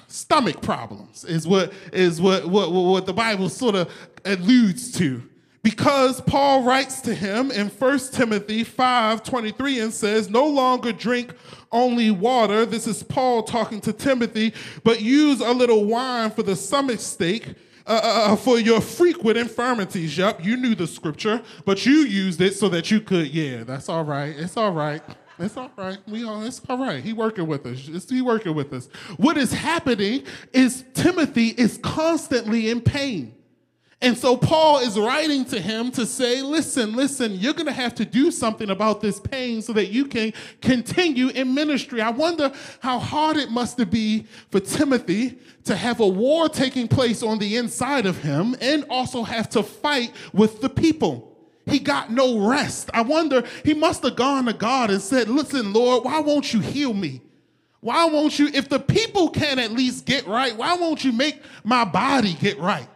stomach 0.07 0.61
problems 0.61 1.23
is 1.25 1.47
what 1.47 1.71
is 1.91 2.19
what 2.19 2.47
what 2.47 2.71
what 2.71 3.05
the 3.05 3.13
Bible 3.13 3.47
sort 3.47 3.75
of 3.75 3.91
alludes 4.25 4.91
to 4.93 5.21
because 5.61 6.19
Paul 6.21 6.63
writes 6.63 6.99
to 7.01 7.13
him 7.13 7.51
in 7.51 7.67
1 7.67 7.99
Timothy 8.11 8.65
5:23 8.65 9.83
and 9.83 9.93
says, 9.93 10.29
No 10.29 10.45
longer 10.45 10.91
drink 10.91 11.33
only 11.71 12.11
water. 12.11 12.65
This 12.65 12.85
is 12.85 13.01
Paul 13.01 13.43
talking 13.43 13.79
to 13.81 13.93
Timothy, 13.93 14.53
but 14.83 15.01
use 15.01 15.39
a 15.39 15.51
little 15.51 15.85
wine 15.85 16.31
for 16.31 16.43
the 16.43 16.55
stomach 16.57 16.99
stake 16.99 17.55
uh, 17.85 17.91
uh, 17.91 18.33
uh, 18.33 18.35
for 18.35 18.59
your 18.59 18.81
frequent 18.81 19.37
infirmities. 19.37 20.17
Yup, 20.17 20.43
you 20.43 20.57
knew 20.57 20.75
the 20.75 20.87
scripture, 20.87 21.41
but 21.65 21.85
you 21.85 21.99
used 21.99 22.39
it 22.41 22.55
so 22.55 22.69
that 22.69 22.89
you 22.89 23.01
could. 23.01 23.27
Yeah, 23.27 23.63
that's 23.63 23.89
all 23.89 24.03
right. 24.03 24.33
It's 24.37 24.55
all 24.55 24.71
right. 24.71 25.01
It's 25.39 25.57
all 25.57 25.71
right. 25.75 25.97
We 26.07 26.23
all, 26.23 26.43
it's 26.43 26.61
all 26.69 26.77
right. 26.77 27.03
He 27.03 27.11
working 27.11 27.47
with 27.47 27.65
us. 27.65 27.87
It's, 27.87 28.09
he 28.09 28.21
working 28.21 28.55
with 28.55 28.71
us. 28.71 28.87
What 29.17 29.35
is 29.35 29.51
happening 29.51 30.23
is 30.53 30.85
Timothy 30.93 31.49
is 31.49 31.79
constantly 31.79 32.69
in 32.69 32.81
pain. 32.81 33.35
And 34.01 34.17
so 34.17 34.35
Paul 34.35 34.79
is 34.79 34.99
writing 34.99 35.45
to 35.45 35.61
him 35.61 35.89
to 35.91 36.05
say, 36.05 36.41
listen, 36.41 36.93
listen, 36.93 37.35
you're 37.35 37.53
going 37.53 37.67
to 37.67 37.71
have 37.71 37.95
to 37.95 38.05
do 38.05 38.31
something 38.31 38.69
about 38.69 38.99
this 38.99 39.19
pain 39.19 39.61
so 39.61 39.71
that 39.73 39.87
you 39.87 40.05
can 40.05 40.33
continue 40.61 41.29
in 41.29 41.53
ministry. 41.53 42.01
I 42.01 42.09
wonder 42.09 42.51
how 42.81 42.99
hard 42.99 43.37
it 43.37 43.49
must 43.49 43.89
be 43.89 44.25
for 44.51 44.59
Timothy 44.59 45.39
to 45.63 45.75
have 45.75 46.01
a 46.01 46.07
war 46.07 46.49
taking 46.49 46.89
place 46.89 47.23
on 47.23 47.39
the 47.39 47.55
inside 47.55 48.05
of 48.05 48.17
him 48.17 48.57
and 48.59 48.85
also 48.89 49.23
have 49.23 49.47
to 49.51 49.63
fight 49.63 50.11
with 50.33 50.59
the 50.59 50.69
people. 50.69 51.37
He 51.65 51.79
got 51.79 52.11
no 52.11 52.49
rest. 52.49 52.89
I 52.93 53.03
wonder, 53.03 53.43
he 53.63 53.73
must 53.73 54.03
have 54.03 54.17
gone 54.17 54.45
to 54.45 54.53
God 54.53 54.89
and 54.89 55.01
said, 55.01 55.29
listen, 55.29 55.71
Lord, 55.71 56.03
why 56.03 56.19
won't 56.19 56.53
you 56.53 56.59
heal 56.59 56.93
me? 56.93 57.21
Why 57.79 58.05
won't 58.05 58.37
you, 58.37 58.47
if 58.53 58.67
the 58.67 58.79
people 58.79 59.29
can 59.29 59.59
at 59.59 59.71
least 59.71 60.05
get 60.05 60.27
right, 60.27 60.55
why 60.55 60.75
won't 60.75 61.05
you 61.05 61.13
make 61.13 61.41
my 61.63 61.85
body 61.85 62.33
get 62.33 62.59
right? 62.59 62.87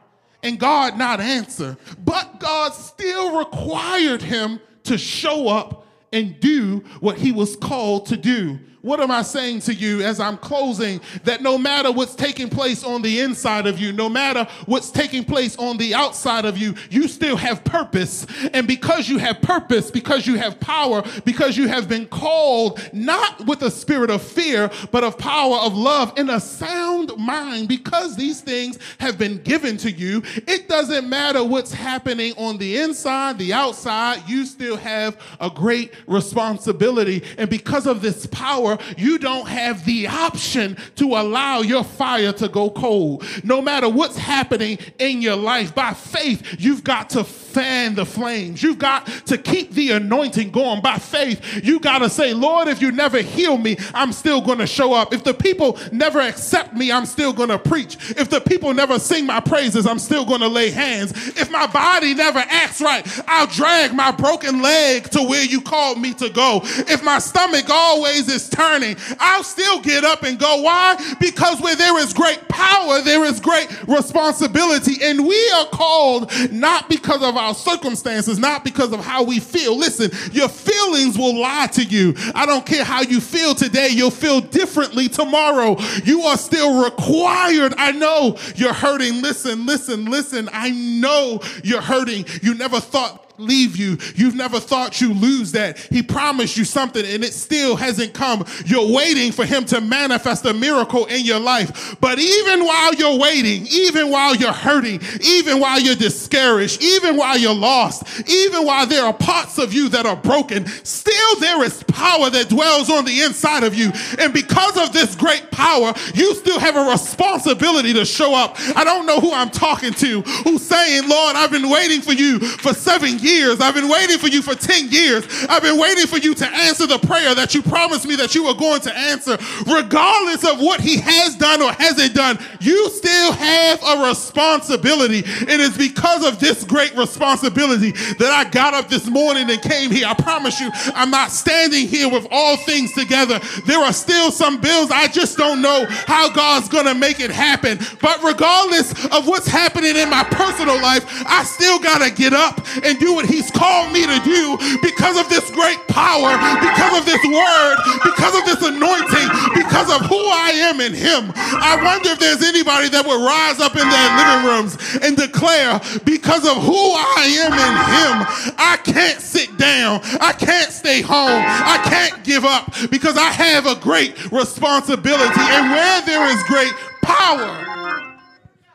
And 0.47 0.57
God 0.57 0.97
not 0.97 1.19
answer. 1.19 1.77
But 2.03 2.39
God 2.39 2.73
still 2.73 3.37
required 3.37 4.21
him 4.21 4.59
to 4.83 4.97
show 4.97 5.49
up 5.49 5.85
and 6.13 6.39
do 6.39 6.85
what 7.01 7.17
he 7.17 7.33
was 7.33 7.57
called 7.57 8.07
to 8.07 8.17
do. 8.17 8.59
What 8.81 8.99
am 8.99 9.09
I 9.09 9.23
saying 9.23 9.61
to 9.61 9.73
you 9.73 10.01
as 10.01 10.19
I'm 10.19 10.37
closing? 10.37 11.01
That 11.23 11.41
no 11.41 11.57
matter 11.57 11.91
what's 11.91 12.13
taking 12.13 12.47
place 12.47 12.83
on 12.83 13.01
the 13.01 13.21
inside 13.21 13.65
of 13.65 13.79
you, 13.79 13.91
no 13.91 14.07
matter 14.07 14.47
what's 14.65 14.91
taking 14.91 15.23
place 15.23 15.57
on 15.57 15.77
the 15.77 15.95
outside 15.95 16.45
of 16.45 16.57
you, 16.59 16.75
you 16.91 17.07
still 17.07 17.37
have 17.37 17.63
purpose. 17.63 18.27
And 18.53 18.67
because 18.67 19.09
you 19.09 19.17
have 19.17 19.41
purpose, 19.41 19.89
because 19.89 20.27
you 20.27 20.35
have 20.35 20.59
power, 20.59 21.03
because 21.25 21.57
you 21.57 21.67
have 21.67 21.89
been 21.89 22.05
called 22.05 22.79
not 22.93 23.47
with 23.47 23.63
a 23.63 23.71
spirit 23.71 24.11
of 24.11 24.21
fear, 24.21 24.69
but 24.91 25.03
of 25.03 25.17
power, 25.17 25.57
of 25.57 25.75
love, 25.75 26.13
in 26.17 26.29
a 26.29 26.39
sound 26.39 27.11
mind, 27.17 27.67
because 27.67 28.15
these 28.15 28.41
things 28.41 28.77
have 28.99 29.17
been 29.17 29.37
given 29.39 29.77
to 29.77 29.91
you, 29.91 30.21
it 30.47 30.69
doesn't 30.69 31.09
matter 31.09 31.43
what's 31.43 31.73
happening 31.73 32.33
on 32.37 32.57
the 32.57 32.77
inside, 32.77 33.39
the 33.39 33.53
outside, 33.53 34.21
you 34.27 34.45
still 34.45 34.77
have 34.77 35.17
a 35.39 35.49
great 35.49 35.93
responsibility. 36.05 37.23
And 37.39 37.49
because 37.49 37.87
of 37.87 38.01
this 38.01 38.27
power, 38.27 38.66
you 38.97 39.17
don't 39.17 39.47
have 39.47 39.85
the 39.85 40.07
option 40.07 40.77
to 40.95 41.15
allow 41.15 41.61
your 41.61 41.83
fire 41.83 42.31
to 42.33 42.47
go 42.49 42.69
cold. 42.69 43.23
No 43.43 43.61
matter 43.61 43.87
what's 43.89 44.17
happening 44.17 44.79
in 44.99 45.21
your 45.21 45.35
life, 45.35 45.73
by 45.73 45.93
faith, 45.93 46.55
you've 46.59 46.83
got 46.83 47.09
to 47.11 47.23
fan 47.23 47.95
the 47.95 48.05
flames. 48.05 48.61
You've 48.61 48.77
got 48.77 49.07
to 49.25 49.37
keep 49.37 49.71
the 49.71 49.91
anointing 49.91 50.51
going. 50.51 50.81
By 50.81 50.97
faith, 50.97 51.63
you 51.63 51.79
got 51.79 51.99
to 51.99 52.09
say, 52.09 52.33
Lord, 52.33 52.67
if 52.67 52.81
you 52.81 52.91
never 52.91 53.21
heal 53.21 53.57
me, 53.57 53.77
I'm 53.93 54.13
still 54.13 54.41
going 54.41 54.59
to 54.59 54.67
show 54.67 54.93
up. 54.93 55.13
If 55.13 55.23
the 55.23 55.33
people 55.33 55.79
never 55.91 56.19
accept 56.19 56.73
me, 56.73 56.91
I'm 56.91 57.05
still 57.05 57.33
going 57.33 57.49
to 57.49 57.57
preach. 57.57 57.97
If 58.11 58.29
the 58.29 58.41
people 58.41 58.73
never 58.73 58.99
sing 58.99 59.25
my 59.25 59.39
praises, 59.39 59.87
I'm 59.87 59.99
still 59.99 60.25
going 60.25 60.41
to 60.41 60.47
lay 60.47 60.69
hands. 60.69 61.11
If 61.37 61.49
my 61.49 61.65
body 61.67 62.13
never 62.13 62.39
acts 62.39 62.81
right, 62.81 63.05
I'll 63.27 63.47
drag 63.47 63.93
my 63.93 64.11
broken 64.11 64.61
leg 64.61 65.09
to 65.11 65.23
where 65.23 65.43
you 65.43 65.61
called 65.61 65.99
me 65.99 66.13
to 66.15 66.29
go. 66.29 66.61
If 66.63 67.03
my 67.03 67.19
stomach 67.19 67.69
always 67.69 68.27
is 68.29 68.49
turning, 68.57 68.97
I'll 69.19 69.43
still 69.43 69.79
get 69.81 70.03
up 70.03 70.23
and 70.23 70.39
go. 70.39 70.61
Why? 70.61 70.97
Because 71.19 71.61
where 71.61 71.75
there 71.75 71.97
is 71.99 72.11
great 72.13 72.47
power, 72.47 73.01
there 73.01 73.23
is 73.23 73.39
great 73.39 73.67
responsibility. 73.87 74.95
And 75.03 75.27
we 75.27 75.51
are 75.51 75.67
called 75.67 76.31
not 76.51 76.89
because 76.89 77.21
of 77.21 77.37
our 77.37 77.53
circumstances, 77.53 78.39
not 78.39 78.63
because 78.63 78.91
of 78.93 78.99
how 78.99 79.23
we 79.23 79.39
feel. 79.39 79.77
Listen, 79.77 80.09
your 80.31 80.49
feelings 80.49 81.17
will 81.17 81.39
lie 81.39 81.67
to 81.73 81.83
you. 81.83 82.15
I 82.33 82.45
don't 82.45 82.65
care 82.65 82.83
how 82.83 83.01
you 83.01 83.21
feel 83.21 83.53
today, 83.53 83.89
you'll 83.91 84.09
feel 84.11 84.41
differently 84.41 85.07
tomorrow. 85.07 85.77
You 86.03 86.21
are 86.21 86.37
still 86.37 86.83
required. 86.83 87.73
I 87.77 87.91
know 87.91 88.37
you're 88.55 88.73
hurting. 88.73 89.21
Listen, 89.21 89.65
listen, 89.65 90.05
listen. 90.05 90.49
I 90.51 90.71
know 90.71 91.41
you're 91.63 91.81
hurting. 91.81 92.25
You 92.41 92.55
never 92.55 92.79
thought 92.79 93.26
leave 93.37 93.77
you. 93.77 93.97
You've 94.15 94.35
never 94.35 94.59
thought 94.59 94.99
you 94.99 95.13
lose 95.13 95.51
that. 95.51 95.77
He 95.77 96.01
promised 96.01 96.57
you 96.57 96.65
something 96.65 97.05
and 97.05 97.23
it 97.23 97.33
still 97.33 97.75
hasn't 97.75 98.13
come. 98.13 98.45
You're 98.65 98.91
waiting 98.91 99.31
for 99.31 99.45
him 99.45 99.65
to 99.65 99.81
manifest 99.81 100.45
a 100.45 100.53
miracle 100.53 101.05
in 101.05 101.23
your 101.23 101.39
life. 101.39 101.95
But 102.01 102.19
even 102.19 102.65
while 102.65 102.93
you're 102.95 103.19
waiting, 103.19 103.67
even 103.67 104.09
while 104.09 104.35
you're 104.35 104.51
hurting, 104.51 105.01
even 105.21 105.59
while 105.59 105.79
you're 105.79 105.95
discouraged, 105.95 106.81
even 106.81 107.15
while 107.15 107.37
you're 107.37 107.53
lost, 107.53 108.03
even 108.27 108.65
while 108.65 108.87
there 108.87 109.03
are 109.03 109.13
parts 109.13 109.57
of 109.57 109.73
you 109.73 109.89
that 109.89 110.05
are 110.05 110.15
broken, 110.15 110.65
still 110.83 111.39
there 111.39 111.63
is 111.63 111.83
power 111.83 112.29
that 112.29 112.49
dwells 112.49 112.89
on 112.89 113.05
the 113.05 113.21
inside 113.21 113.63
of 113.63 113.75
you. 113.75 113.91
And 114.19 114.33
because 114.33 114.77
of 114.77 114.93
this 114.93 115.15
great 115.15 115.51
power, 115.51 115.93
you 116.13 116.33
still 116.35 116.59
have 116.59 116.75
a 116.75 116.89
responsibility 116.91 117.93
to 117.93 118.05
show 118.05 118.33
up. 118.33 118.55
I 118.75 118.83
don't 118.83 119.05
know 119.05 119.19
who 119.19 119.31
I'm 119.31 119.49
talking 119.49 119.93
to 119.93 120.21
who's 120.21 120.63
saying, 120.63 121.07
Lord, 121.07 121.35
I've 121.35 121.51
been 121.51 121.69
waiting 121.69 122.01
for 122.01 122.13
you 122.13 122.39
for 122.39 122.73
seven 122.73 123.19
years 123.19 123.26
years. 123.27 123.59
I've 123.59 123.75
been 123.75 123.89
waiting 123.89 124.17
for 124.17 124.27
you 124.27 124.41
for 124.41 124.55
10 124.55 124.89
years. 124.89 125.27
I've 125.49 125.63
been 125.63 125.79
waiting 125.79 126.07
for 126.07 126.17
you 126.17 126.33
to 126.35 126.47
answer 126.47 126.87
the 126.87 126.99
prayer 126.99 127.35
that 127.35 127.53
you 127.53 127.61
promised 127.61 128.07
me 128.07 128.15
that 128.15 128.33
you 128.35 128.45
were 128.45 128.53
going 128.55 128.79
to 128.81 128.97
answer. 128.97 129.37
Regardless 129.67 130.47
of 130.47 130.59
what 130.59 130.79
he 130.79 130.97
has 130.97 131.35
done 131.35 131.61
or 131.61 131.71
hasn't 131.73 132.13
done, 132.13 132.39
you 132.61 132.89
still 132.89 133.33
have 133.33 133.83
a 133.83 134.07
responsibility. 134.07 135.23
And 135.47 135.57
It 135.57 135.71
is 135.71 135.77
because 135.77 136.23
of 136.23 136.39
this 136.39 136.63
great 136.63 136.95
responsibility 136.95 137.91
that 137.91 138.31
I 138.31 138.47
got 138.49 138.75
up 138.75 138.89
this 138.89 139.09
morning 139.09 139.49
and 139.49 139.59
came 139.59 139.89
here. 139.89 140.05
I 140.07 140.13
promise 140.13 140.59
you, 140.59 140.69
I'm 140.93 141.09
not 141.09 141.31
standing 141.31 141.87
here 141.87 142.09
with 142.09 142.27
all 142.29 142.57
things 142.57 142.93
together. 142.93 143.39
There 143.65 143.79
are 143.79 143.93
still 143.93 144.31
some 144.31 144.61
bills 144.61 144.91
I 144.91 145.07
just 145.07 145.35
don't 145.35 145.63
know 145.63 145.85
how 145.89 146.29
God's 146.31 146.69
going 146.69 146.85
to 146.85 146.93
make 146.93 147.19
it 147.19 147.31
happen. 147.31 147.79
But 147.99 148.23
regardless 148.23 149.05
of 149.07 149.27
what's 149.27 149.47
happening 149.47 149.95
in 149.95 150.11
my 150.11 150.23
personal 150.25 150.79
life, 150.79 151.05
I 151.25 151.43
still 151.43 151.79
got 151.79 152.05
to 152.05 152.13
get 152.13 152.33
up 152.33 152.61
and 152.83 152.99
do 152.99 153.16
what 153.17 153.25
he's 153.25 153.49
called 153.49 153.91
me 153.91 154.05
to 154.05 154.19
do 154.21 154.57
because 154.77 155.17
of 155.17 155.27
this 155.27 155.49
great 155.49 155.81
power, 155.87 156.37
because 156.61 157.01
of 157.01 157.03
this 157.03 157.23
word, 157.25 157.75
because 158.05 158.37
of 158.37 158.45
this 158.45 158.61
anointing, 158.61 159.27
because 159.57 159.89
of 159.89 160.05
who 160.05 160.21
I 160.21 160.53
am 160.69 160.79
in 160.79 160.93
him. 160.93 161.33
I 161.35 161.81
wonder 161.83 162.09
if 162.09 162.19
there's 162.19 162.43
anybody 162.43 162.89
that 162.89 163.01
would 163.01 163.17
rise 163.17 163.59
up 163.59 163.73
in 163.73 163.89
their 163.89 164.09
living 164.21 164.41
rooms 164.45 164.77
and 165.01 165.17
declare, 165.17 165.81
because 166.05 166.45
of 166.45 166.61
who 166.61 166.77
I 166.77 167.25
am 167.41 167.53
in 167.57 167.73
him, 167.97 168.53
I 168.59 168.77
can't 168.85 169.19
sit 169.19 169.57
down. 169.57 170.01
I 170.21 170.33
can't 170.33 170.71
stay 170.71 171.01
home. 171.01 171.41
I 171.41 171.81
can't 171.89 172.23
give 172.23 172.45
up 172.45 172.71
because 172.91 173.17
I 173.17 173.31
have 173.31 173.65
a 173.65 173.81
great 173.81 174.31
responsibility. 174.31 175.41
And 175.41 175.71
where 175.71 176.01
there 176.05 176.27
is 176.27 176.43
great 176.43 176.73
power, 177.01 178.13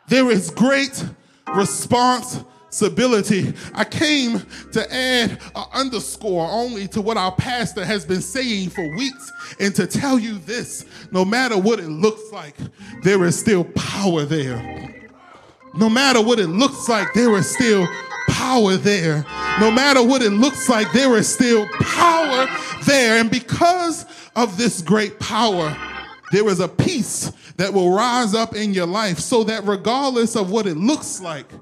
there 0.09 0.29
is 0.33 0.51
great 0.51 1.05
responsibility 1.55 2.49
Stability. 2.73 3.53
I 3.75 3.85
came 3.85 4.41
to 4.73 4.95
add 4.95 5.39
an 5.55 5.65
underscore 5.75 6.49
only 6.51 6.89
to 6.89 7.03
what 7.03 7.19
our 7.19 7.33
pastor 7.33 7.85
has 7.85 8.07
been 8.07 8.23
saying 8.23 8.71
for 8.71 8.97
weeks 8.97 9.31
and 9.61 9.75
to 9.75 9.87
tell 9.87 10.19
you 10.19 10.39
this 10.39 10.87
no 11.11 11.23
matter 11.23 11.59
what 11.59 11.81
it 11.81 11.89
looks 11.89 12.33
like, 12.33 12.57
there 13.03 13.23
is 13.25 13.39
still 13.39 13.65
power 13.77 14.25
there. 14.25 15.11
No 15.75 15.91
matter 15.91 16.23
what 16.23 16.39
it 16.39 16.47
looks 16.47 16.89
like, 16.89 17.13
there 17.13 17.37
is 17.37 17.47
still 17.51 17.87
power 18.29 18.77
there. 18.77 19.27
No 19.61 19.71
matter 19.71 20.03
what 20.03 20.23
it 20.23 20.31
looks 20.31 20.67
like, 20.71 20.91
there 20.93 21.15
is 21.17 21.29
still 21.29 21.69
power 21.79 22.47
there. 22.87 23.19
And 23.21 23.31
because 23.31 24.07
of 24.35 24.57
this 24.57 24.81
great 24.81 25.21
power, 25.21 25.77
there 26.33 26.49
is 26.49 26.61
a 26.61 26.69
peace 26.69 27.31
that 27.59 27.75
will 27.75 27.95
rise 27.95 28.35
up 28.35 28.57
in 28.57 28.73
your 28.73 28.87
life 28.87 29.19
so 29.19 29.45
that 29.45 29.65
regardless 29.65 30.37
of 30.37 30.51
what 30.51 30.67
it 30.67 30.79
looks 30.79 31.21
like, 31.21 31.53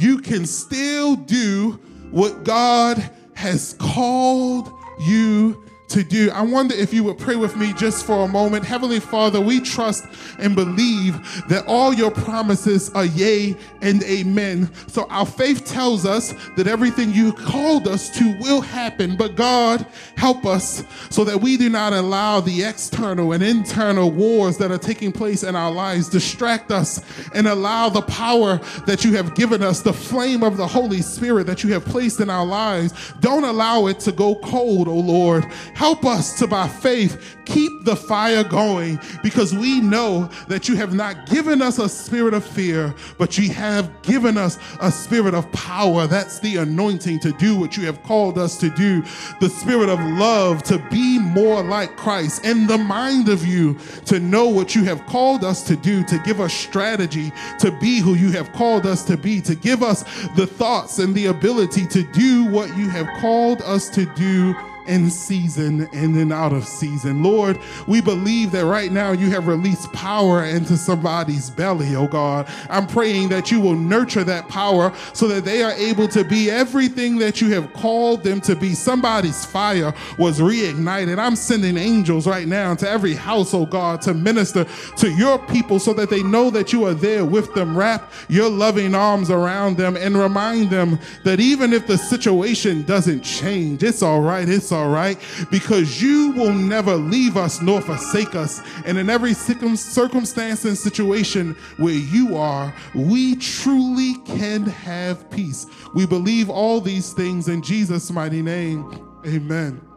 you 0.00 0.18
can 0.18 0.46
still 0.46 1.14
do 1.14 1.72
what 2.10 2.42
God 2.42 3.10
has 3.34 3.74
called 3.78 4.72
you 4.98 5.62
to 5.90 6.04
do. 6.04 6.30
I 6.30 6.42
wonder 6.42 6.74
if 6.74 6.94
you 6.94 7.02
would 7.04 7.18
pray 7.18 7.36
with 7.36 7.56
me 7.56 7.72
just 7.72 8.06
for 8.06 8.24
a 8.24 8.28
moment. 8.28 8.64
Heavenly 8.64 9.00
Father, 9.00 9.40
we 9.40 9.60
trust 9.60 10.04
and 10.38 10.54
believe 10.54 11.14
that 11.48 11.64
all 11.66 11.92
your 11.92 12.10
promises 12.10 12.90
are 12.90 13.04
yea 13.04 13.56
and 13.82 14.02
amen. 14.04 14.70
So 14.86 15.06
our 15.10 15.26
faith 15.26 15.64
tells 15.64 16.06
us 16.06 16.32
that 16.56 16.68
everything 16.68 17.12
you 17.12 17.32
called 17.32 17.88
us 17.88 18.08
to 18.18 18.38
will 18.38 18.60
happen. 18.60 19.16
But 19.16 19.34
God, 19.34 19.84
help 20.16 20.46
us 20.46 20.84
so 21.10 21.24
that 21.24 21.40
we 21.40 21.56
do 21.56 21.68
not 21.68 21.92
allow 21.92 22.40
the 22.40 22.62
external 22.64 23.32
and 23.32 23.42
internal 23.42 24.10
wars 24.10 24.58
that 24.58 24.70
are 24.70 24.78
taking 24.78 25.10
place 25.10 25.42
in 25.42 25.56
our 25.56 25.72
lives 25.72 26.08
distract 26.08 26.70
us 26.70 27.02
and 27.34 27.48
allow 27.48 27.88
the 27.88 28.02
power 28.02 28.58
that 28.86 29.04
you 29.04 29.14
have 29.14 29.34
given 29.34 29.62
us, 29.62 29.80
the 29.80 29.92
flame 29.92 30.44
of 30.44 30.56
the 30.56 30.66
Holy 30.66 31.02
Spirit 31.02 31.46
that 31.48 31.64
you 31.64 31.72
have 31.72 31.84
placed 31.84 32.20
in 32.20 32.30
our 32.30 32.46
lives, 32.46 33.12
don't 33.20 33.44
allow 33.44 33.86
it 33.86 33.98
to 34.00 34.12
go 34.12 34.36
cold, 34.36 34.86
oh 34.86 34.94
Lord 34.94 35.44
Help 35.80 36.04
us 36.04 36.38
to, 36.38 36.46
by 36.46 36.68
faith, 36.68 37.38
keep 37.46 37.72
the 37.84 37.96
fire 37.96 38.44
going 38.44 39.00
because 39.22 39.54
we 39.54 39.80
know 39.80 40.28
that 40.46 40.68
you 40.68 40.76
have 40.76 40.92
not 40.92 41.24
given 41.24 41.62
us 41.62 41.78
a 41.78 41.88
spirit 41.88 42.34
of 42.34 42.44
fear, 42.44 42.94
but 43.16 43.38
you 43.38 43.50
have 43.50 43.90
given 44.02 44.36
us 44.36 44.58
a 44.82 44.92
spirit 44.92 45.32
of 45.32 45.50
power. 45.52 46.06
That's 46.06 46.38
the 46.38 46.56
anointing 46.56 47.20
to 47.20 47.32
do 47.32 47.58
what 47.58 47.78
you 47.78 47.86
have 47.86 48.02
called 48.02 48.36
us 48.36 48.58
to 48.58 48.68
do, 48.68 49.00
the 49.40 49.48
spirit 49.48 49.88
of 49.88 49.98
love 50.18 50.62
to 50.64 50.78
be 50.90 51.18
more 51.18 51.62
like 51.62 51.96
Christ, 51.96 52.44
and 52.44 52.68
the 52.68 52.76
mind 52.76 53.30
of 53.30 53.46
you 53.46 53.78
to 54.04 54.20
know 54.20 54.48
what 54.48 54.74
you 54.74 54.84
have 54.84 55.06
called 55.06 55.44
us 55.44 55.62
to 55.62 55.76
do, 55.76 56.04
to 56.04 56.18
give 56.18 56.42
us 56.42 56.52
strategy 56.52 57.32
to 57.58 57.70
be 57.80 58.00
who 58.00 58.16
you 58.16 58.30
have 58.32 58.52
called 58.52 58.84
us 58.84 59.02
to 59.04 59.16
be, 59.16 59.40
to 59.40 59.54
give 59.54 59.82
us 59.82 60.02
the 60.36 60.46
thoughts 60.46 60.98
and 60.98 61.14
the 61.14 61.28
ability 61.28 61.86
to 61.86 62.02
do 62.12 62.44
what 62.44 62.68
you 62.76 62.90
have 62.90 63.08
called 63.18 63.62
us 63.62 63.88
to 63.88 64.04
do 64.14 64.54
in 64.90 65.08
season 65.08 65.88
and 65.92 66.14
then 66.14 66.32
out 66.32 66.52
of 66.52 66.64
season. 66.64 67.22
Lord, 67.22 67.58
we 67.86 68.00
believe 68.00 68.50
that 68.50 68.66
right 68.66 68.90
now 68.90 69.12
you 69.12 69.30
have 69.30 69.46
released 69.46 69.92
power 69.92 70.44
into 70.44 70.76
somebody's 70.76 71.48
belly, 71.48 71.94
oh 71.94 72.08
God. 72.08 72.48
I'm 72.68 72.88
praying 72.88 73.28
that 73.28 73.52
you 73.52 73.60
will 73.60 73.76
nurture 73.76 74.24
that 74.24 74.48
power 74.48 74.92
so 75.12 75.28
that 75.28 75.44
they 75.44 75.62
are 75.62 75.72
able 75.72 76.08
to 76.08 76.24
be 76.24 76.50
everything 76.50 77.18
that 77.18 77.40
you 77.40 77.54
have 77.54 77.72
called 77.72 78.24
them 78.24 78.40
to 78.42 78.56
be. 78.56 78.74
Somebody's 78.74 79.44
fire 79.44 79.94
was 80.18 80.40
reignited. 80.40 81.18
I'm 81.18 81.36
sending 81.36 81.76
angels 81.76 82.26
right 82.26 82.48
now 82.48 82.74
to 82.74 82.90
every 82.90 83.14
house, 83.14 83.54
oh 83.54 83.66
God, 83.66 84.02
to 84.02 84.14
minister 84.14 84.66
to 84.96 85.10
your 85.10 85.38
people 85.38 85.78
so 85.78 85.92
that 85.94 86.10
they 86.10 86.24
know 86.24 86.50
that 86.50 86.72
you 86.72 86.84
are 86.86 86.94
there 86.94 87.24
with 87.24 87.54
them. 87.54 87.76
Wrap 87.76 88.10
your 88.28 88.50
loving 88.50 88.96
arms 88.96 89.30
around 89.30 89.76
them 89.76 89.96
and 89.96 90.16
remind 90.16 90.70
them 90.70 90.98
that 91.22 91.38
even 91.38 91.72
if 91.72 91.86
the 91.86 91.96
situation 91.96 92.82
doesn't 92.82 93.22
change, 93.22 93.84
it's 93.84 94.02
all 94.02 94.20
right. 94.20 94.48
It's 94.48 94.72
all 94.72 94.79
all 94.80 94.88
right? 94.90 95.18
Because 95.50 96.02
you 96.02 96.32
will 96.32 96.52
never 96.52 96.96
leave 96.96 97.36
us 97.36 97.60
nor 97.60 97.80
forsake 97.80 98.34
us. 98.34 98.60
And 98.84 98.98
in 98.98 99.10
every 99.10 99.34
circumstance 99.34 100.64
and 100.64 100.76
situation 100.76 101.54
where 101.76 101.94
you 101.94 102.36
are, 102.36 102.74
we 102.94 103.36
truly 103.36 104.14
can 104.24 104.64
have 104.64 105.30
peace. 105.30 105.66
We 105.94 106.06
believe 106.06 106.48
all 106.48 106.80
these 106.80 107.12
things 107.12 107.48
in 107.48 107.62
Jesus' 107.62 108.10
mighty 108.10 108.42
name. 108.42 109.06
Amen. 109.26 109.89